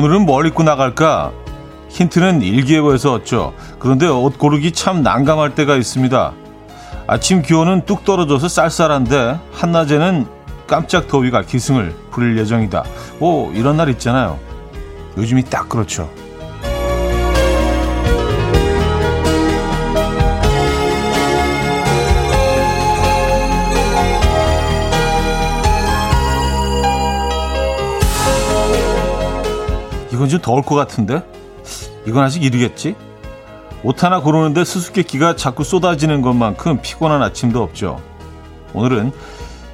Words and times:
오늘은 0.00 0.24
뭘 0.24 0.46
입고 0.46 0.62
나갈까? 0.62 1.30
힌트는 1.90 2.40
일기예보에서 2.40 3.12
얻죠. 3.12 3.52
그런데 3.78 4.06
옷 4.06 4.38
고르기 4.38 4.72
참 4.72 5.02
난감할 5.02 5.54
때가 5.54 5.76
있습니다. 5.76 6.32
아침 7.06 7.42
기온은 7.42 7.84
뚝 7.84 8.06
떨어져서 8.06 8.48
쌀쌀한데 8.48 9.38
한낮에는 9.52 10.26
깜짝 10.66 11.06
더위가 11.06 11.42
기승을 11.42 11.94
부릴 12.10 12.38
예정이다. 12.38 12.82
뭐 13.18 13.52
이런 13.52 13.76
날 13.76 13.90
있잖아요. 13.90 14.38
요즘이 15.18 15.44
딱 15.50 15.68
그렇죠. 15.68 16.08
이건 30.20 30.28
좀 30.28 30.38
더울 30.42 30.60
것 30.60 30.74
같은데? 30.74 31.22
이건 32.06 32.22
아직 32.22 32.44
이르겠지? 32.44 32.94
옷 33.82 34.04
하나 34.04 34.20
고르는데 34.20 34.64
수수께끼가 34.64 35.34
자꾸 35.34 35.64
쏟아지는 35.64 36.20
것만큼 36.20 36.82
피곤한 36.82 37.22
아침도 37.22 37.62
없죠. 37.62 38.02
오늘은 38.74 39.12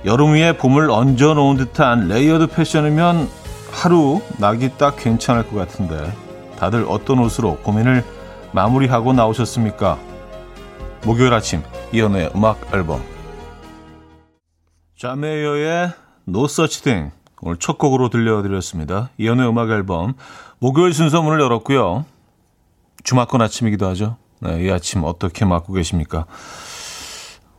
여름 0.05 0.35
위에 0.35 0.57
봄을 0.57 0.89
얹어 0.89 1.35
놓은 1.35 1.57
듯한 1.57 2.07
레이어드 2.07 2.47
패션이면 2.47 3.29
하루 3.73 4.21
나기 4.39 4.71
딱 4.79 4.95
괜찮을 4.95 5.49
것 5.49 5.57
같은데 5.57 6.15
다들 6.61 6.87
어떤 6.89 7.19
옷으로 7.19 7.57
고민을 7.65 8.05
마무리하고 8.53 9.15
나오셨습니까? 9.15 9.99
목요일 11.05 11.35
아침 11.35 11.65
이현우의 11.93 12.31
음악 12.37 12.73
앨범 12.73 13.03
존 14.97 15.25
메이어의 15.25 15.91
No 16.29 16.45
Such 16.45 16.85
오늘 17.43 17.57
첫 17.59 17.79
곡으로 17.79 18.09
들려드렸습니다. 18.09 19.11
이연우의 19.19 19.49
음악 19.49 19.71
앨범 19.71 20.15
목요일 20.59 20.93
순서 20.93 21.23
문을 21.23 21.41
열었고요. 21.41 22.05
주말권 23.05 23.43
아침이기도 23.43 23.87
하죠. 23.89 24.17
네, 24.41 24.65
이 24.65 24.71
아침 24.71 25.05
어떻게 25.05 25.45
맞고 25.45 25.73
계십니까? 25.73 26.27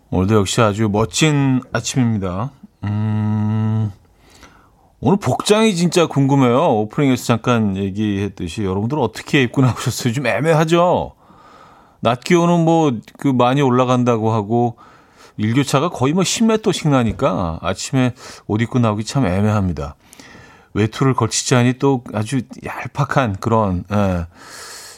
오늘도 0.09 0.35
역시 0.35 0.61
아주 0.61 0.89
멋진 0.89 1.61
아침입니다. 1.73 2.51
음, 2.83 3.91
오늘 4.99 5.17
복장이 5.19 5.75
진짜 5.75 6.07
궁금해요. 6.07 6.79
오프닝에서 6.79 7.25
잠깐 7.25 7.75
얘기했듯이 7.77 8.63
여러분들 8.63 8.99
어떻게 8.99 9.43
입고 9.43 9.61
나오셨어요? 9.61 10.13
좀 10.13 10.27
애매하죠? 10.27 11.13
낮 11.99 12.23
기온은 12.23 12.63
뭐 12.65 12.91
그 13.17 13.27
많이 13.27 13.61
올라간다고 13.61 14.31
하고 14.31 14.77
일교차가 15.37 15.89
거의 15.89 16.13
뭐 16.13 16.23
10m씩 16.23 16.89
나니까 16.89 17.59
아침에 17.61 18.13
옷 18.47 18.61
입고 18.61 18.79
나오기 18.79 19.03
참 19.05 19.25
애매합니다. 19.25 19.95
외투를 20.73 21.13
걸치지 21.13 21.55
않니 21.55 21.73
또 21.79 22.03
아주 22.13 22.41
얄팍한 22.63 23.37
그런 23.39 23.83
예, 23.91 24.25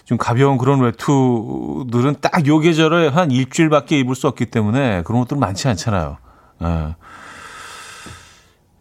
좀 0.06 0.18
가벼운 0.18 0.58
그런 0.58 0.82
외투들은 0.82 2.16
딱 2.22 2.48
요 2.48 2.60
계절에 2.60 3.08
한 3.10 3.32
일주일밖에 3.32 4.00
입을 4.00 4.16
수 4.16 4.28
없기 4.28 4.48
때문에 4.48 5.04
그런 5.04 5.22
것들 5.22 5.38
많지 5.38 5.68
않잖아요. 5.68 6.18
예. 6.64 6.96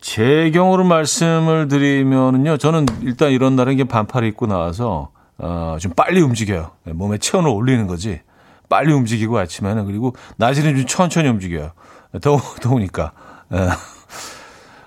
제 0.00 0.50
경우로 0.52 0.84
말씀을 0.84 1.68
드리면은요, 1.68 2.56
저는 2.56 2.86
일단 3.02 3.30
이런 3.30 3.56
날은 3.56 3.74
이게 3.74 3.84
반팔 3.84 4.24
입고 4.24 4.46
나와서 4.46 5.10
어, 5.38 5.76
좀 5.80 5.92
빨리 5.94 6.20
움직여요. 6.20 6.70
예, 6.86 6.92
몸에 6.92 7.18
체온을 7.18 7.50
올리는 7.50 7.86
거지. 7.86 8.20
빨리 8.68 8.92
움직이고 8.92 9.38
아침에는 9.38 9.86
그리고 9.86 10.14
낮에는 10.36 10.76
좀 10.76 10.86
천천히 10.86 11.28
움직여요. 11.28 11.72
더우, 12.20 12.40
더우니까. 12.60 13.12
예. 13.52 13.68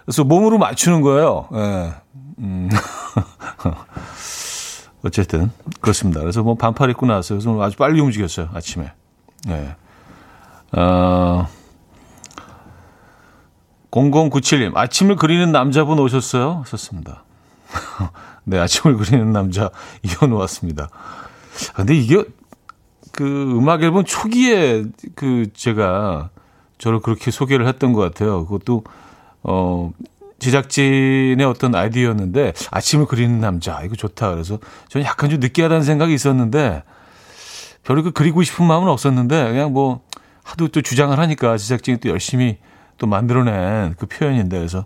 그래서 0.06 0.24
몸으로 0.24 0.58
맞추는 0.58 1.02
거예요. 1.02 1.47
예. 1.53 1.94
음. 2.40 2.69
어쨌든 5.03 5.52
그렇습니다. 5.80 6.19
그래서 6.19 6.44
뭐 6.44 6.56
반팔 6.56 6.90
입고 6.92 7.06
나왔어요. 7.06 7.40
그래서 7.40 7.62
아주 7.62 7.78
빨리 7.78 8.00
움직였어요. 8.00 8.50
아침에. 8.53 8.92
예. 9.50 9.75
어, 10.78 11.48
0097님, 13.92 14.75
아침을 14.75 15.18
그리는 15.18 15.52
남자분 15.52 16.00
오셨어요? 16.00 16.63
썼습니다. 16.66 17.24
네, 18.46 18.58
아침을 18.58 18.96
그리는 18.98 19.31
남자 19.31 19.69
이현우 20.03 20.38
왔습니다. 20.38 20.90
근데 21.75 21.96
이게 21.96 22.24
그 23.12 23.24
음악 23.58 23.84
앨범 23.84 24.04
초기에 24.06 24.86
그 25.16 25.48
제가 25.54 26.30
저를 26.78 27.00
그렇게 27.00 27.32
소개를 27.32 27.68
했던 27.68 27.94
것 27.94 28.02
같아요. 28.02 28.46
그것도 28.46 28.84
어 29.44 29.92
제작진의 30.40 31.46
어떤 31.46 31.76
아이디어였는데 31.76 32.54
아침을 32.72 33.06
그리는 33.06 33.40
남자 33.40 33.82
이거 33.84 33.96
좋다. 33.96 34.32
그래서 34.32 34.58
저는 34.90 35.06
약간 35.06 35.30
좀 35.30 35.40
느끼하다는 35.40 35.84
생각이 35.84 36.14
있었는데 36.14 36.84
별로 37.84 38.04
그 38.04 38.12
그리고 38.12 38.42
싶은 38.44 38.66
마음은 38.66 38.90
없었는데 38.90 39.52
그냥 39.52 39.74
뭐 39.74 40.02
하도 40.44 40.68
또 40.68 40.82
주장을 40.82 41.18
하니까 41.18 41.58
제작진이 41.58 41.98
또 41.98 42.10
열심히 42.10 42.58
또 42.98 43.08
만들어낸 43.08 43.94
그 43.98 44.08
표현인데 44.08 44.58
그래서 44.58 44.86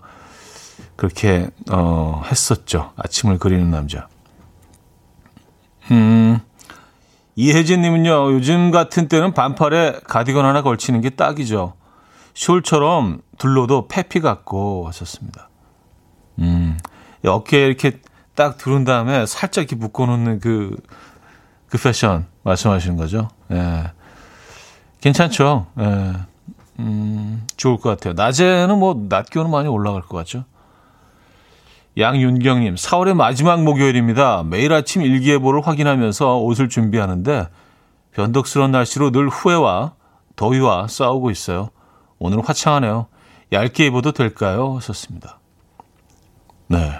그렇게 0.98 1.50
어 1.72 2.22
했었죠. 2.30 2.92
아침을 2.98 3.40
그리는 3.40 3.72
남자. 3.72 4.08
음. 5.92 6.40
이혜진 7.36 7.82
님은요. 7.82 8.32
요즘 8.34 8.72
같은 8.72 9.08
때는 9.08 9.34
반팔에 9.34 10.00
가디건 10.06 10.46
하나 10.46 10.62
걸치는 10.62 11.02
게 11.02 11.10
딱이죠. 11.10 11.74
숄처럼 12.34 13.22
둘러도 13.38 13.88
페피 13.88 14.22
같고 14.22 14.88
하셨습니다. 14.88 15.50
음. 16.40 16.78
어깨에 17.26 17.66
이렇게 17.66 18.00
딱 18.36 18.58
두른 18.58 18.84
다음에 18.84 19.26
살짝 19.26 19.64
이렇게 19.64 19.76
묶어 19.76 20.06
놓는 20.06 20.40
그, 20.40 20.76
그 21.68 21.78
패션 21.78 22.28
말씀하시는 22.44 22.98
거죠. 22.98 23.30
예. 23.52 23.92
괜찮죠. 25.02 25.68
예. 25.80 26.14
음, 26.80 27.48
좋을 27.56 27.78
것 27.78 27.90
같아요. 27.90 28.14
낮에는 28.14 28.78
뭐, 28.78 29.08
낮 29.08 29.30
기온은 29.30 29.50
많이 29.50 29.68
올라갈 29.68 30.02
것 30.02 30.18
같죠. 30.18 30.44
양윤경님, 31.98 32.76
4월의 32.76 33.14
마지막 33.14 33.64
목요일입니다. 33.64 34.44
매일 34.44 34.74
아침 34.74 35.02
일기예보를 35.02 35.66
확인하면서 35.66 36.40
옷을 36.40 36.68
준비하는데, 36.68 37.48
변덕스러운 38.12 38.72
날씨로 38.72 39.12
늘 39.12 39.30
후회와 39.30 39.94
더위와 40.36 40.88
싸우고 40.88 41.32
있어요. 41.32 41.70
오늘은 42.20 42.44
화창하네요. 42.44 43.08
얇게 43.54 43.86
입어도 43.86 44.12
될까요? 44.12 44.76
하셨습니다. 44.76 45.40
네. 46.68 46.92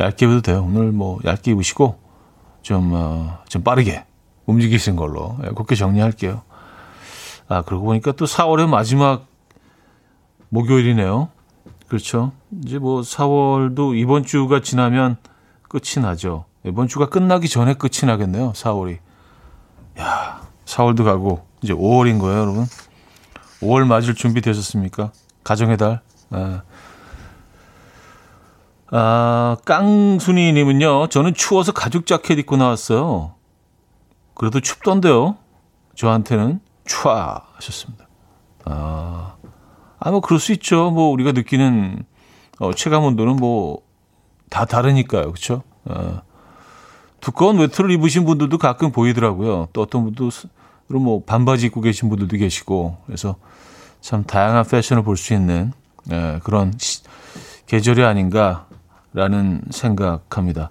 얇게 0.00 0.24
입어도 0.24 0.40
돼요. 0.40 0.64
오늘 0.66 0.90
뭐, 0.90 1.18
얇게 1.24 1.50
입으시고, 1.50 1.98
좀, 2.62 2.92
어, 2.94 3.38
좀 3.46 3.62
빠르게 3.62 4.04
움직이신 4.46 4.96
걸로. 4.96 5.36
예, 5.44 5.48
그렇게 5.48 5.74
정리할게요. 5.74 6.42
아, 7.48 7.60
그러고 7.62 7.84
보니까 7.86 8.12
또 8.12 8.24
4월의 8.24 8.68
마지막 8.68 9.26
목요일이네요. 10.48 11.28
그렇죠. 11.90 12.30
이제 12.64 12.78
뭐 12.78 13.00
4월도 13.00 13.98
이번 13.98 14.24
주가 14.24 14.60
지나면 14.60 15.16
끝이 15.62 16.00
나죠. 16.00 16.44
이번 16.64 16.86
주가 16.86 17.08
끝나기 17.08 17.48
전에 17.48 17.74
끝이 17.74 18.06
나겠네요. 18.06 18.52
4월이. 18.52 18.98
야, 19.98 20.40
4월도 20.66 21.02
가고 21.02 21.44
이제 21.62 21.74
5월인 21.74 22.20
거예요, 22.20 22.42
여러분. 22.42 22.64
5월 23.60 23.88
맞을 23.88 24.14
준비 24.14 24.40
되셨습니까? 24.40 25.10
가정의 25.42 25.78
달. 25.78 26.00
아, 26.30 26.62
아 28.92 29.56
깡순이 29.64 30.52
님은요. 30.52 31.08
저는 31.08 31.34
추워서 31.34 31.72
가죽 31.72 32.06
자켓 32.06 32.38
입고 32.38 32.56
나왔어요. 32.56 33.34
그래도 34.34 34.60
춥던데요. 34.60 35.38
저한테는 35.96 36.60
촤 36.84 37.42
하셨습니다. 37.56 38.06
아, 38.64 39.34
아, 40.00 40.10
뭐, 40.10 40.20
그럴 40.20 40.40
수 40.40 40.52
있죠. 40.52 40.90
뭐, 40.90 41.10
우리가 41.10 41.32
느끼는, 41.32 42.02
어, 42.58 42.72
체감 42.72 43.04
온도는 43.04 43.36
뭐, 43.36 43.82
다 44.48 44.64
다르니까요. 44.64 45.32
그쵸? 45.32 45.62
어, 45.84 46.22
두꺼운 47.20 47.58
외투를 47.58 47.90
입으신 47.90 48.24
분들도 48.24 48.56
가끔 48.58 48.92
보이더라고요. 48.92 49.68
또 49.74 49.82
어떤 49.82 50.04
분도, 50.04 50.30
뭐, 50.88 51.22
반바지 51.24 51.66
입고 51.66 51.82
계신 51.82 52.08
분들도 52.08 52.36
계시고. 52.38 52.96
그래서 53.06 53.36
참 54.00 54.24
다양한 54.24 54.64
패션을 54.64 55.02
볼 55.02 55.16
수 55.16 55.34
있는, 55.34 55.72
예, 56.10 56.40
그런 56.42 56.72
시, 56.78 57.02
계절이 57.66 58.02
아닌가라는 58.02 59.62
생각합니다. 59.70 60.70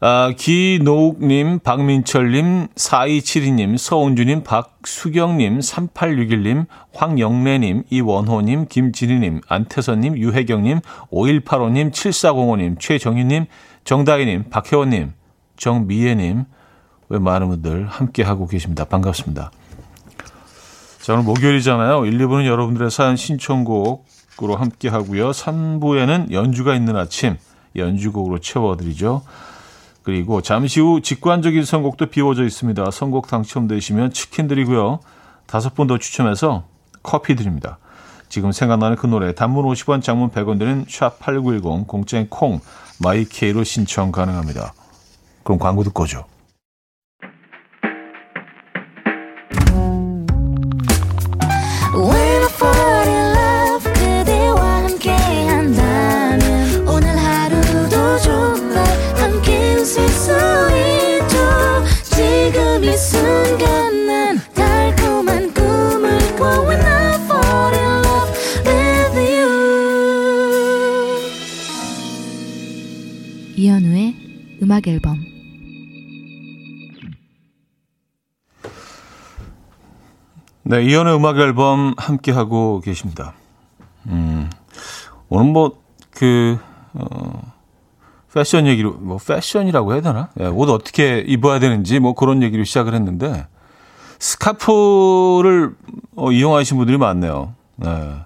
아, 0.00 0.30
기노욱님, 0.36 1.60
박민철님, 1.60 2.68
4272님, 2.74 3.78
서은주님, 3.78 4.44
박수경님, 4.44 5.60
3861님, 5.60 6.66
황영래님, 6.92 7.84
이원호님, 7.88 8.66
김진희님, 8.68 9.40
안태선님, 9.48 10.18
유혜경님, 10.18 10.80
5185님, 11.10 11.92
7405님, 11.92 12.78
최정희님, 12.78 13.46
정다희님, 13.84 14.44
박혜원님, 14.50 15.12
정미애님, 15.56 16.44
왜 17.08 17.18
많은 17.18 17.48
분들 17.48 17.86
함께하고 17.86 18.46
계십니다. 18.48 18.84
반갑습니다. 18.84 19.50
자, 21.00 21.12
오늘 21.14 21.24
목요일이잖아요. 21.24 22.04
1, 22.04 22.18
2부는 22.18 22.44
여러분들의 22.44 22.90
사연 22.90 23.16
신청곡으로 23.16 24.56
함께하고요. 24.56 25.30
3부에는 25.30 26.32
연주가 26.32 26.74
있는 26.74 26.96
아침, 26.96 27.38
연주곡으로 27.74 28.40
채워드리죠. 28.40 29.22
그리고 30.06 30.40
잠시 30.40 30.78
후 30.78 31.00
직관적인 31.00 31.64
선곡도 31.64 32.06
비워져 32.06 32.44
있습니다. 32.44 32.92
선곡 32.92 33.26
당첨되시면 33.26 34.12
치킨 34.12 34.46
드리고요. 34.46 35.00
다섯 35.46 35.74
분 35.74 35.88
더 35.88 35.98
추첨해서 35.98 36.62
커피 37.02 37.34
드립니다. 37.34 37.78
지금 38.28 38.52
생각나는 38.52 38.96
그 38.96 39.08
노래 39.08 39.34
단문 39.34 39.64
50원 39.64 40.00
장문 40.00 40.30
100원 40.30 40.60
드는 40.60 40.84
샵8910 40.84 41.88
공짜인 41.88 42.28
콩 42.30 42.60
마이케이로 43.00 43.64
신청 43.64 44.12
가능합니다. 44.12 44.74
그럼 45.42 45.58
광고 45.58 45.82
듣고 45.82 46.04
오죠. 46.04 46.24
음악 74.76 74.86
앨범 74.88 75.24
네, 80.64 80.84
이현우의 80.84 81.16
음악 81.16 81.38
앨범 81.38 81.94
함께 81.96 82.32
하고 82.32 82.80
계십니다. 82.80 83.32
음, 84.08 84.50
오늘 85.28 85.52
뭐, 85.52 85.80
그, 86.10 86.58
어, 86.92 87.52
패션 88.34 88.66
얘기로, 88.66 88.94
뭐, 88.94 89.18
패션이라고 89.18 89.94
해야 89.94 90.02
되나? 90.02 90.28
예, 90.40 90.46
옷 90.46 90.68
어떻게 90.68 91.20
입어야 91.20 91.60
되는지, 91.60 92.00
뭐, 92.00 92.14
그런 92.14 92.42
얘기로 92.42 92.64
시작을 92.64 92.94
했는데, 92.94 93.46
스카프를 94.18 95.76
어, 96.16 96.32
이용하시는 96.32 96.76
분들이 96.76 96.98
많네요. 96.98 97.54
네. 97.76 98.16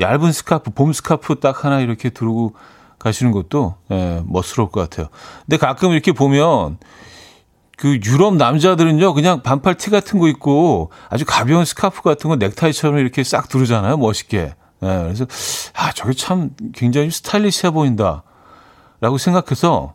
얇은 0.00 0.32
스카프, 0.32 0.70
봄 0.70 0.92
스카프 0.92 1.40
딱 1.40 1.64
하나 1.64 1.80
이렇게 1.80 2.08
두르고 2.08 2.54
가시는 2.98 3.32
것도 3.32 3.76
예, 3.90 4.22
멋스러울 4.26 4.70
것 4.70 4.80
같아요. 4.88 5.08
근데 5.46 5.56
가끔 5.56 5.92
이렇게 5.92 6.12
보면 6.12 6.78
그 7.76 7.98
유럽 8.04 8.34
남자들은요 8.34 9.14
그냥 9.14 9.42
반팔 9.42 9.76
티 9.76 9.90
같은 9.90 10.18
거 10.18 10.26
입고 10.28 10.90
아주 11.08 11.24
가벼운 11.24 11.64
스카프 11.64 12.02
같은 12.02 12.28
거 12.28 12.36
넥타이처럼 12.36 12.98
이렇게 12.98 13.22
싹 13.22 13.48
두르잖아요 13.48 13.96
멋있게. 13.98 14.38
예, 14.82 14.86
그래서 14.86 15.26
아 15.74 15.92
저게 15.92 16.12
참 16.12 16.50
굉장히 16.74 17.10
스타일리시해 17.10 17.70
보인다라고 17.72 19.18
생각해서 19.18 19.94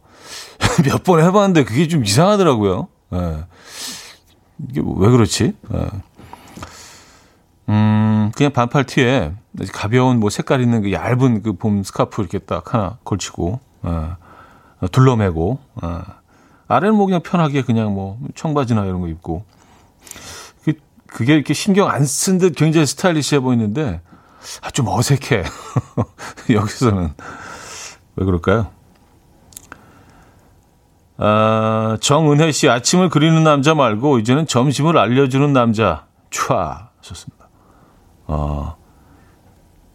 몇 0.86 1.04
번 1.04 1.20
해봤는데 1.22 1.66
그게 1.66 1.88
좀 1.88 2.06
이상하더라고요. 2.06 2.88
예. 3.14 3.44
이게 4.70 4.82
왜 4.84 5.10
그렇지? 5.10 5.54
예. 5.74 5.88
음, 7.70 8.32
그냥 8.36 8.52
반팔 8.54 8.86
티에 8.86 9.34
가벼운 9.72 10.20
뭐 10.20 10.30
색깔 10.30 10.62
있는 10.62 10.82
그 10.82 10.92
얇은 10.92 11.44
그 11.44 11.54
봄 11.54 11.84
스카프 11.84 12.22
이렇게 12.22 12.40
딱 12.40 12.74
하나 12.74 12.98
걸치고, 13.04 13.60
어, 13.84 14.16
둘러매고, 14.92 15.60
어, 15.82 16.02
아래는 16.68 16.96
뭐 16.96 17.06
그냥 17.06 17.22
편하게 17.22 17.62
그냥 17.62 17.94
뭐 17.94 18.18
청바지나 18.36 18.86
이런 18.86 19.02
거 19.02 19.08
입고, 19.08 19.46
그, 20.64 20.74
그게 21.08 21.36
이렇게 21.36 21.54
신경 21.54 21.90
안 21.90 22.04
쓴 22.04 22.40
듯 22.40 22.56
굉장히 22.56 22.86
스타일리시해 22.88 23.42
보이는데, 23.42 24.02
아, 24.62 24.72
좀 24.72 24.88
어색해. 24.88 25.44
여기서는. 26.50 27.14
왜 28.16 28.26
그럴까요? 28.26 28.68
아, 31.18 31.98
정은혜 32.02 32.52
씨, 32.52 32.68
아침을 32.70 33.10
그리는 33.10 33.44
남자 33.44 33.76
말고, 33.76 34.20
이제는 34.20 34.48
점심을 34.48 34.98
알려주는 34.98 35.54
남자. 35.54 36.08
촤. 36.32 36.88
하셨습니다. 37.02 37.48
아, 38.28 38.76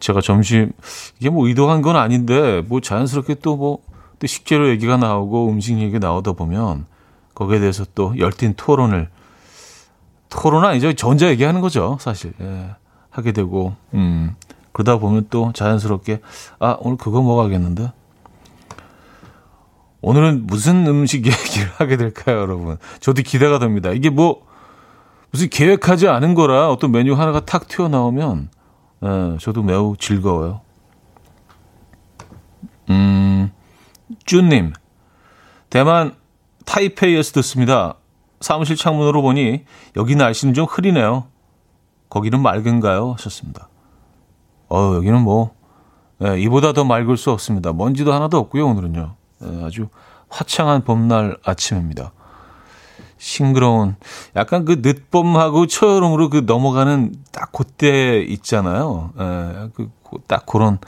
제가 0.00 0.20
점심, 0.20 0.72
이게 1.18 1.30
뭐 1.30 1.46
의도한 1.48 1.82
건 1.82 1.96
아닌데, 1.96 2.62
뭐 2.66 2.80
자연스럽게 2.80 3.36
또 3.36 3.56
뭐, 3.56 3.78
또 4.18 4.26
식재료 4.26 4.68
얘기가 4.70 4.96
나오고 4.96 5.50
음식 5.50 5.78
얘기 5.78 5.98
나오다 5.98 6.32
보면, 6.32 6.86
거기에 7.34 7.60
대해서 7.60 7.84
또 7.94 8.16
열띤 8.18 8.54
토론을, 8.56 9.08
토론 10.28 10.64
아니죠. 10.64 10.92
전자 10.92 11.28
얘기하는 11.28 11.60
거죠, 11.60 11.96
사실. 12.00 12.32
예, 12.40 12.70
하게 13.10 13.32
되고, 13.32 13.74
음, 13.94 14.34
그러다 14.72 14.98
보면 14.98 15.26
또 15.30 15.52
자연스럽게, 15.52 16.20
아, 16.58 16.76
오늘 16.80 16.96
그거 16.96 17.22
먹어야겠는데? 17.22 17.92
오늘은 20.00 20.46
무슨 20.46 20.86
음식 20.86 21.26
얘기를 21.26 21.68
하게 21.76 21.96
될까요, 21.96 22.38
여러분? 22.38 22.78
저도 23.00 23.22
기대가 23.22 23.58
됩니다. 23.58 23.90
이게 23.90 24.10
뭐, 24.10 24.46
무슨 25.30 25.48
계획하지 25.48 26.08
않은 26.08 26.34
거라 26.34 26.70
어떤 26.70 26.90
메뉴 26.90 27.14
하나가 27.14 27.40
탁 27.40 27.68
튀어나오면 27.68 28.48
예, 29.04 29.36
저도 29.40 29.62
매우 29.62 29.96
즐거워요. 29.96 30.60
음, 32.90 33.52
쭈님, 34.24 34.72
대만 35.70 36.14
타이페이에서 36.64 37.32
듣습니다. 37.34 37.94
사무실 38.40 38.76
창문으로 38.76 39.22
보니 39.22 39.64
여기 39.96 40.16
날씨는 40.16 40.54
좀 40.54 40.64
흐리네요. 40.64 41.26
거기는 42.08 42.40
맑은가요? 42.40 43.12
하셨습니다. 43.12 43.68
어, 44.68 44.94
여기는 44.94 45.20
뭐 45.20 45.54
예, 46.24 46.38
이보다 46.40 46.72
더 46.72 46.84
맑을 46.84 47.16
수 47.16 47.30
없습니다. 47.30 47.72
먼지도 47.72 48.12
하나도 48.12 48.38
없고요. 48.38 48.66
오늘은요. 48.66 49.14
예, 49.44 49.64
아주 49.64 49.88
화창한 50.28 50.82
봄날 50.82 51.36
아침입니다. 51.44 52.12
싱그러운 53.18 53.96
약간 54.36 54.64
그 54.64 54.80
늦봄하고 54.82 55.66
초여름으로 55.66 56.30
그 56.30 56.44
넘어가는 56.46 57.14
딱 57.32 57.52
그때 57.52 58.20
있잖아요. 58.20 59.10
에, 59.18 59.68
그, 59.74 59.90
딱 60.26 60.46
그런 60.46 60.78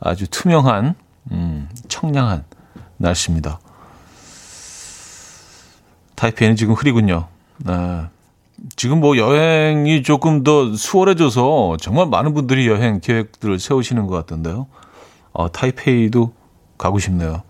아주 0.00 0.28
투명한 0.28 0.94
음, 1.32 1.68
청량한 1.88 2.44
날씨입니다. 2.98 3.58
타이페이는 6.14 6.56
지금 6.56 6.74
흐리군요. 6.74 7.28
에, 7.68 8.06
지금 8.76 9.00
뭐 9.00 9.16
여행이 9.16 10.02
조금 10.02 10.42
더 10.42 10.74
수월해져서 10.74 11.76
정말 11.80 12.06
많은 12.06 12.34
분들이 12.34 12.66
여행 12.66 13.00
계획들을 13.00 13.58
세우시는 13.58 14.06
것 14.06 14.14
같던데요. 14.16 14.66
어, 15.32 15.50
타이페이도 15.50 16.32
가고 16.76 16.98
싶네요. 16.98 17.42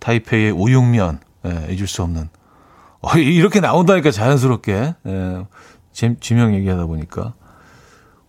타이페이의 0.00 0.52
우육면 0.52 1.20
예, 1.46 1.72
잊을 1.72 1.86
수 1.86 2.02
없는 2.02 2.28
어, 3.04 3.18
이렇게 3.18 3.60
나온다니까 3.60 4.10
자연스럽게. 4.10 4.94
예, 5.06 5.46
지명 5.92 6.54
얘기하다 6.54 6.86
보니까. 6.86 7.34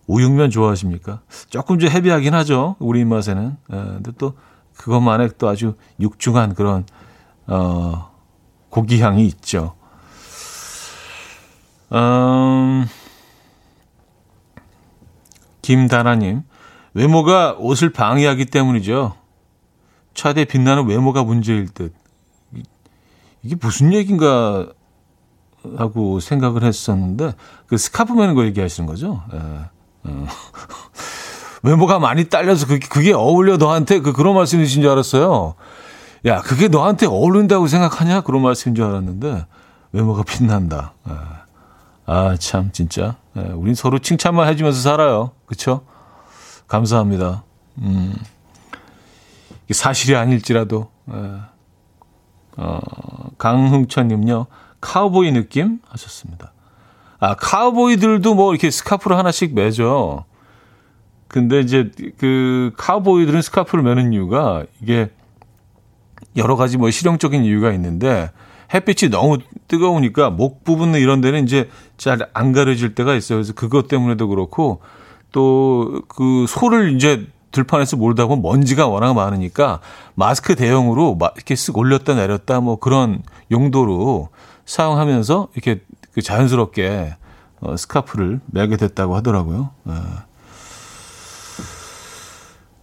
우육면 0.06 0.50
좋아하십니까? 0.50 1.22
조금 1.48 1.78
좀 1.78 1.88
헤비하긴 1.90 2.34
하죠. 2.34 2.76
우리 2.78 3.00
입맛에는. 3.00 3.56
예, 3.72 3.76
근데 3.76 4.12
또 4.18 4.34
그것만의 4.76 5.30
또 5.38 5.48
아주 5.48 5.76
육중한 5.98 6.54
그런, 6.54 6.84
어, 7.46 8.10
고기 8.68 9.00
향이 9.00 9.24
있죠. 9.26 9.74
음, 11.92 12.86
김다나님, 15.62 16.42
외모가 16.92 17.54
옷을 17.58 17.90
방해하기 17.90 18.46
때문이죠. 18.46 19.14
차대 20.12 20.44
빛나는 20.44 20.86
외모가 20.86 21.22
문제일 21.24 21.68
듯. 21.68 21.94
이게 23.46 23.54
무슨 23.54 23.92
얘기인가 23.92 24.66
하고 25.76 26.18
생각을 26.18 26.64
했었는데 26.64 27.34
그 27.66 27.78
스카프 27.78 28.12
매는 28.12 28.34
거 28.34 28.44
얘기하시는 28.44 28.88
거죠? 28.88 29.22
예. 29.32 29.38
어. 30.02 30.26
외모가 31.62 31.98
많이 32.00 32.28
딸려서 32.28 32.66
그게, 32.66 32.86
그게 32.88 33.12
어울려 33.12 33.56
너한테 33.56 34.00
그 34.00 34.12
그런 34.12 34.34
말씀이신 34.34 34.82
줄 34.82 34.90
알았어요. 34.90 35.54
야 36.26 36.40
그게 36.40 36.66
너한테 36.66 37.06
어울린다고 37.06 37.68
생각하냐 37.68 38.22
그런 38.22 38.42
말씀인 38.42 38.74
줄 38.74 38.84
알았는데 38.84 39.46
외모가 39.92 40.24
빛난다. 40.24 40.94
예. 41.08 41.12
아참 42.06 42.70
진짜 42.72 43.16
예. 43.36 43.42
우린 43.52 43.76
서로 43.76 44.00
칭찬만 44.00 44.48
해주면서 44.48 44.80
살아요. 44.80 45.30
그렇죠? 45.46 45.82
감사합니다. 46.66 47.44
음. 47.78 48.12
사실이 49.70 50.16
아닐지라도. 50.16 50.90
예. 51.12 51.55
어, 52.56 52.80
강흥천님요. 53.38 54.46
카우보이 54.80 55.32
느낌 55.32 55.78
하셨습니다. 55.88 56.52
아, 57.18 57.34
카우보이들도 57.34 58.34
뭐 58.34 58.52
이렇게 58.52 58.70
스카프를 58.70 59.16
하나씩 59.16 59.54
매죠. 59.54 60.24
근데 61.28 61.60
이제 61.60 61.90
그 62.18 62.72
카우보이들은 62.76 63.42
스카프를 63.42 63.82
매는 63.82 64.12
이유가 64.12 64.64
이게 64.80 65.10
여러 66.36 66.56
가지 66.56 66.76
뭐 66.78 66.90
실용적인 66.90 67.44
이유가 67.44 67.72
있는데 67.72 68.30
햇빛이 68.72 69.10
너무 69.10 69.38
뜨거우니까 69.68 70.30
목 70.30 70.64
부분 70.64 70.94
이런 70.94 71.20
데는 71.20 71.44
이제 71.44 71.68
잘 71.96 72.18
안 72.34 72.52
가려질 72.52 72.94
때가 72.94 73.14
있어요. 73.14 73.38
그래서 73.38 73.52
그것 73.54 73.88
때문에도 73.88 74.28
그렇고 74.28 74.80
또 75.32 76.02
그 76.08 76.46
소를 76.48 76.94
이제 76.94 77.26
들판에서 77.56 77.96
몰다 77.96 78.26
보면 78.26 78.42
먼지가 78.42 78.86
워낙 78.86 79.14
많으니까 79.14 79.80
마스크 80.14 80.54
대용으로 80.54 81.18
이렇게 81.36 81.54
쓱 81.54 81.76
올렸다 81.76 82.14
내렸다 82.14 82.60
뭐 82.60 82.76
그런 82.78 83.22
용도로 83.50 84.28
사용하면서 84.66 85.48
이렇게 85.54 85.80
그 86.12 86.22
자연스럽게 86.22 87.16
어, 87.60 87.76
스카프를 87.76 88.40
매게 88.46 88.76
됐다고 88.76 89.16
하더라고요. 89.16 89.70
네. 89.84 89.94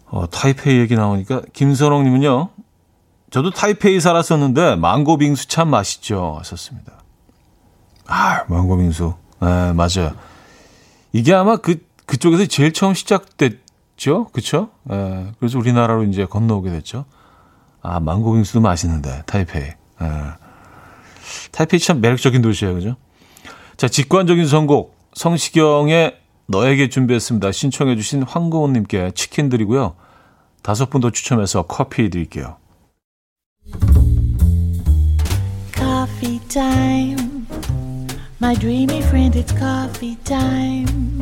어, 0.08 0.28
타이페이 0.30 0.80
얘기 0.80 0.96
나오니까 0.96 1.42
김선홍님은요. 1.54 2.50
저도 3.32 3.52
타이페이 3.52 4.00
살았었는데 4.00 4.76
망고 4.76 5.18
빙수 5.18 5.48
참 5.48 5.70
맛있죠. 5.70 6.38
하셨습니다. 6.40 6.94
아, 8.08 8.44
망고 8.48 8.78
빙수. 8.78 9.14
네, 9.42 9.74
맞아요. 9.74 10.14
이게 11.12 11.34
아마 11.34 11.58
그 11.58 11.78
그쪽에서 12.06 12.46
제일 12.46 12.74
처음 12.74 12.94
시작됐 12.94 13.63
죠. 13.96 14.26
그렇죠? 14.26 14.70
네, 14.84 15.32
그래서 15.40 15.58
우리나라로 15.60 16.04
이제 16.04 16.26
건너오게 16.26 16.70
됐죠. 16.72 17.06
아, 17.82 18.00
망고 18.00 18.34
빙수도 18.34 18.62
맛있는데 18.62 19.24
타이페이. 19.26 19.64
네. 19.64 19.76
타이페이 21.52 21.80
참 21.80 22.02
매력적인 22.02 22.42
도시예요. 22.42 22.74
그죠? 22.76 22.96
자, 23.78 23.88
직관적인 23.88 24.48
선곡 24.48 24.96
성시경의 25.14 26.18
너에게 26.48 26.90
준비했습니다. 26.90 27.52
신청해 27.52 27.96
주신 27.96 28.24
황고은 28.24 28.74
님께 28.74 29.12
치킨 29.16 29.50
드리고요. 29.50 29.96
다섯 30.62 30.90
분 30.90 31.02
더 31.02 31.10
추첨해서 31.10 31.64
커피 31.64 32.10
드릴게요. 32.10 32.58
Coffee. 35.76 36.34
My 38.42 38.56
dreamy 38.56 39.00
friend, 39.00 39.40
it's 39.40 39.58
coffee 39.58 40.18
time. 40.26 41.22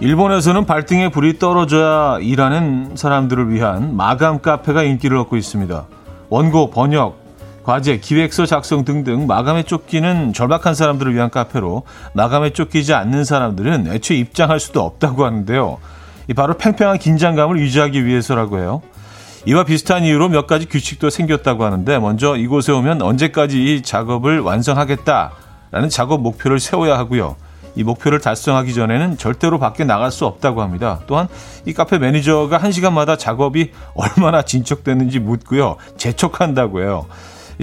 일본에서는 0.00 0.64
발등에 0.64 1.10
불이 1.10 1.38
떨어져야 1.38 2.20
일하는 2.20 2.92
사람들을 2.96 3.50
위한 3.50 3.96
마감 3.96 4.40
카페가 4.40 4.82
인기를 4.82 5.14
얻고 5.18 5.36
있습니다. 5.36 5.84
원고, 6.30 6.70
번역, 6.70 7.20
과제, 7.64 7.98
기획서 7.98 8.46
작성 8.46 8.86
등등 8.86 9.26
마감에 9.26 9.62
쫓기는 9.62 10.32
절박한 10.32 10.74
사람들을 10.74 11.14
위한 11.14 11.28
카페로 11.28 11.82
마감에 12.14 12.54
쫓기지 12.54 12.94
않는 12.94 13.24
사람들은 13.24 13.88
애초에 13.88 14.16
입장할 14.16 14.58
수도 14.58 14.80
없다고 14.80 15.26
하는데요. 15.26 15.76
이 16.28 16.32
바로 16.32 16.54
팽팽한 16.54 16.98
긴장감을 16.98 17.58
유지하기 17.58 18.06
위해서라고 18.06 18.58
해요. 18.58 18.80
이와 19.44 19.64
비슷한 19.64 20.04
이유로 20.04 20.30
몇 20.30 20.46
가지 20.46 20.64
규칙도 20.64 21.10
생겼다고 21.10 21.62
하는데 21.62 21.98
먼저 21.98 22.36
이곳에 22.36 22.72
오면 22.72 23.02
언제까지 23.02 23.62
이 23.62 23.82
작업을 23.82 24.40
완성하겠다라는 24.40 25.90
작업 25.90 26.22
목표를 26.22 26.58
세워야 26.58 26.96
하고요. 26.96 27.36
이 27.76 27.84
목표를 27.84 28.20
달성하기 28.20 28.74
전에는 28.74 29.18
절대로 29.18 29.58
밖에 29.58 29.84
나갈 29.84 30.10
수 30.10 30.26
없다고 30.26 30.62
합니다. 30.62 31.00
또한 31.06 31.28
이 31.66 31.72
카페 31.72 31.98
매니저가 31.98 32.58
한시간마다 32.58 33.16
작업이 33.16 33.70
얼마나 33.94 34.42
진척됐는지 34.42 35.18
묻고요. 35.18 35.76
재촉한다고 35.96 36.80
해요. 36.80 37.06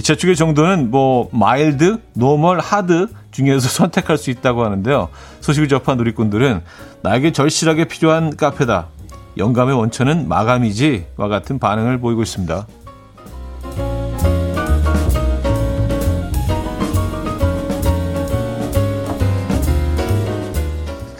재촉의 0.02 0.36
정도는 0.36 0.90
뭐 0.90 1.28
mild, 1.32 2.00
normal, 2.14 2.60
hard 2.60 3.08
중에서 3.30 3.68
선택할 3.68 4.16
수 4.16 4.30
있다고 4.30 4.64
하는데요. 4.64 5.08
소식을 5.40 5.68
접한 5.68 5.96
누리꾼들은 5.98 6.62
나에게 7.02 7.32
절실하게 7.32 7.86
필요한 7.86 8.36
카페다. 8.36 8.88
영감의 9.36 9.76
원천은 9.76 10.28
마감이지와 10.28 11.28
같은 11.28 11.58
반응을 11.58 11.98
보이고 11.98 12.22
있습니다. 12.22 12.66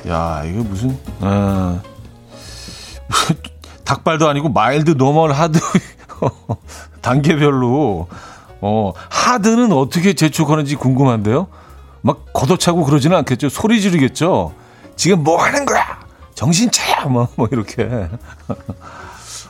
야, 0.09 0.43
이거 0.45 0.63
무슨, 0.63 0.99
아, 1.21 1.81
무슨, 3.09 3.37
닭발도 3.85 4.29
아니고 4.29 4.49
mild, 4.49 4.93
normal, 4.93 5.33
hard, 5.33 5.59
단계별로, 7.03 8.09
어, 8.61 8.93
hard는 9.11 9.73
어떻게 9.73 10.15
재촉하는지 10.15 10.77
궁금한데요? 10.77 11.49
막 12.01 12.25
걷어차고 12.33 12.85
그러지는 12.85 13.17
않겠죠? 13.19 13.49
소리 13.49 13.81
지르겠죠? 13.81 14.53
지금 14.97 15.23
뭐 15.23 15.43
하는 15.43 15.67
거야? 15.67 16.01
정신 16.35 16.71
차려! 16.71 17.09
뭐, 17.09 17.29
뭐, 17.37 17.49
이렇게. 17.51 17.89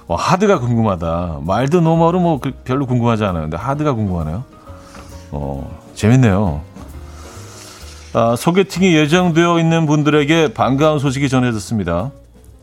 어, 0.09 0.15
hard가 0.15 0.59
궁금하다. 0.59 1.41
mild, 1.43 1.77
normal은 1.77 2.23
뭐 2.23 2.46
그 2.46 2.63
별로 2.65 2.87
궁금하지 2.87 3.25
않아요. 3.25 3.43
근데 3.43 3.57
hard가 3.57 3.93
궁금하네요. 3.93 4.43
어, 5.31 5.79
재밌네요. 5.95 6.63
아, 8.15 8.37
소개팅이 8.37 8.95
예정되어 8.95 9.59
있는 9.59 9.85
분들에게 9.85 10.55
반가운 10.55 10.99
소식이 10.99 11.29
전해졌습니다. 11.29 12.11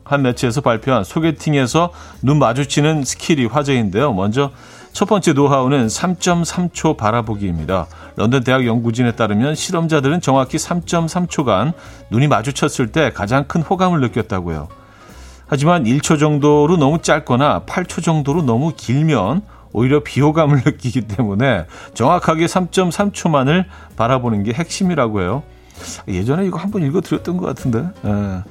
한 0.03 0.21
매체에서 0.23 0.61
발표한 0.61 1.03
소개팅에서 1.03 1.91
눈 2.21 2.39
마주치는 2.39 3.03
스킬이 3.03 3.45
화제인데요. 3.45 4.13
먼저 4.13 4.51
첫 4.91 5.05
번째 5.05 5.33
노하우는 5.33 5.87
3.3초 5.87 6.97
바라보기입니다. 6.97 7.85
런던 8.15 8.43
대학 8.43 8.65
연구진에 8.65 9.11
따르면 9.11 9.53
실험자들은 9.53 10.21
정확히 10.21 10.57
3.3초간 10.57 11.73
눈이 12.09 12.27
마주쳤을 12.27 12.91
때 12.91 13.11
가장 13.13 13.43
큰 13.47 13.61
호감을 13.61 13.99
느꼈다고요. 14.01 14.67
하지만 15.47 15.83
1초 15.83 16.19
정도로 16.19 16.77
너무 16.77 17.01
짧거나 17.01 17.63
8초 17.67 18.03
정도로 18.03 18.41
너무 18.41 18.73
길면 18.75 19.41
오히려 19.75 19.99
비호감을 20.03 20.61
느끼기 20.65 21.01
때문에 21.01 21.65
정확하게 21.93 22.45
3.3초만을 22.45 23.65
바라보는 23.97 24.43
게 24.43 24.53
핵심이라고 24.53 25.21
해요. 25.21 25.43
예전에 26.07 26.45
이거 26.45 26.57
한번 26.57 26.83
읽어드렸던 26.83 27.35
것 27.35 27.45
같은데. 27.45 27.85
예. 28.05 28.43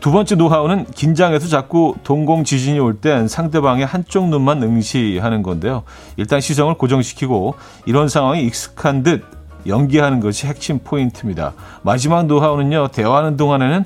두 0.00 0.10
번째 0.12 0.34
노하우는 0.36 0.86
긴장해서 0.86 1.48
자꾸 1.48 1.94
동공 2.04 2.44
지진이 2.44 2.78
올 2.78 2.94
땐 3.02 3.28
상대방의 3.28 3.84
한쪽 3.84 4.28
눈만 4.30 4.62
응시하는 4.62 5.42
건데요. 5.42 5.82
일단 6.16 6.40
시선을 6.40 6.74
고정시키고 6.78 7.54
이런 7.84 8.08
상황이 8.08 8.42
익숙한 8.46 9.02
듯 9.02 9.22
연기하는 9.66 10.20
것이 10.20 10.46
핵심 10.46 10.78
포인트입니다. 10.78 11.52
마지막 11.82 12.24
노하우는요. 12.24 12.88
대화하는 12.88 13.36
동안에는 13.36 13.84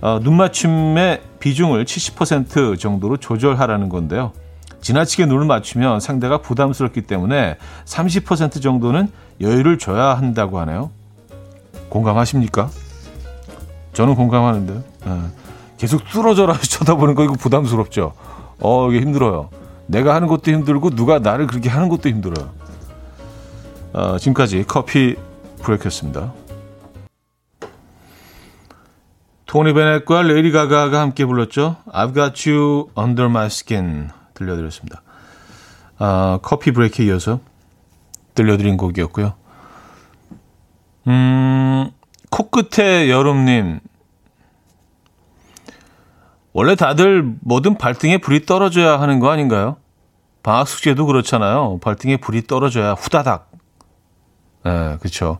어, 0.00 0.20
눈맞춤의 0.22 1.20
비중을 1.40 1.84
70% 1.84 2.78
정도로 2.78 3.16
조절하라는 3.16 3.88
건데요. 3.88 4.30
지나치게 4.80 5.26
눈을 5.26 5.46
맞추면 5.46 6.00
상대가 6.00 6.38
부담스럽기 6.38 7.02
때문에 7.02 7.56
30% 7.84 8.62
정도는 8.62 9.08
여유를 9.40 9.78
줘야 9.78 10.16
한다고 10.16 10.58
하네요. 10.60 10.90
공감하십니까? 11.88 12.70
저는 13.92 14.14
공감하는데요. 14.14 14.82
네. 15.06 15.20
계속 15.78 16.04
뚫어져라 16.08 16.58
쳐다보는 16.60 17.14
거 17.14 17.24
이거 17.24 17.34
부담스럽죠. 17.34 18.12
어, 18.60 18.90
이게 18.90 19.00
힘들어요. 19.00 19.50
내가 19.86 20.14
하는 20.14 20.28
것도 20.28 20.50
힘들고 20.50 20.90
누가 20.90 21.18
나를 21.18 21.46
그렇게 21.46 21.68
하는 21.68 21.88
것도 21.88 22.08
힘들어요. 22.08 22.50
어, 23.94 24.18
지금까지 24.18 24.64
커피 24.66 25.16
브레이크였습니다. 25.62 26.32
토니 29.46 29.72
베넷과 29.72 30.22
레이디 30.22 30.52
가가가 30.52 31.00
함께 31.00 31.24
불렀죠. 31.24 31.76
I've 31.86 32.14
got 32.14 32.50
you 32.50 32.90
under 32.98 33.30
my 33.30 33.46
skin. 33.46 34.10
들려드렸습니다. 34.38 35.02
아, 35.98 36.38
커피 36.42 36.70
브레이크에 36.70 37.06
이어서 37.06 37.40
들려드린 38.34 38.76
곡이었고요. 38.76 39.34
음, 41.08 41.90
코끝의 42.30 43.10
여름님. 43.10 43.80
원래 46.52 46.74
다들 46.74 47.34
뭐든 47.40 47.78
발등에 47.78 48.18
불이 48.18 48.46
떨어져야 48.46 49.00
하는 49.00 49.20
거 49.20 49.30
아닌가요? 49.30 49.76
방학 50.42 50.66
숙제도 50.68 51.06
그렇잖아요. 51.06 51.78
발등에 51.80 52.16
불이 52.16 52.46
떨어져야 52.46 52.92
후다닥. 52.92 53.50
예, 54.66 54.70
네, 54.70 54.96
그쵸. 55.00 55.38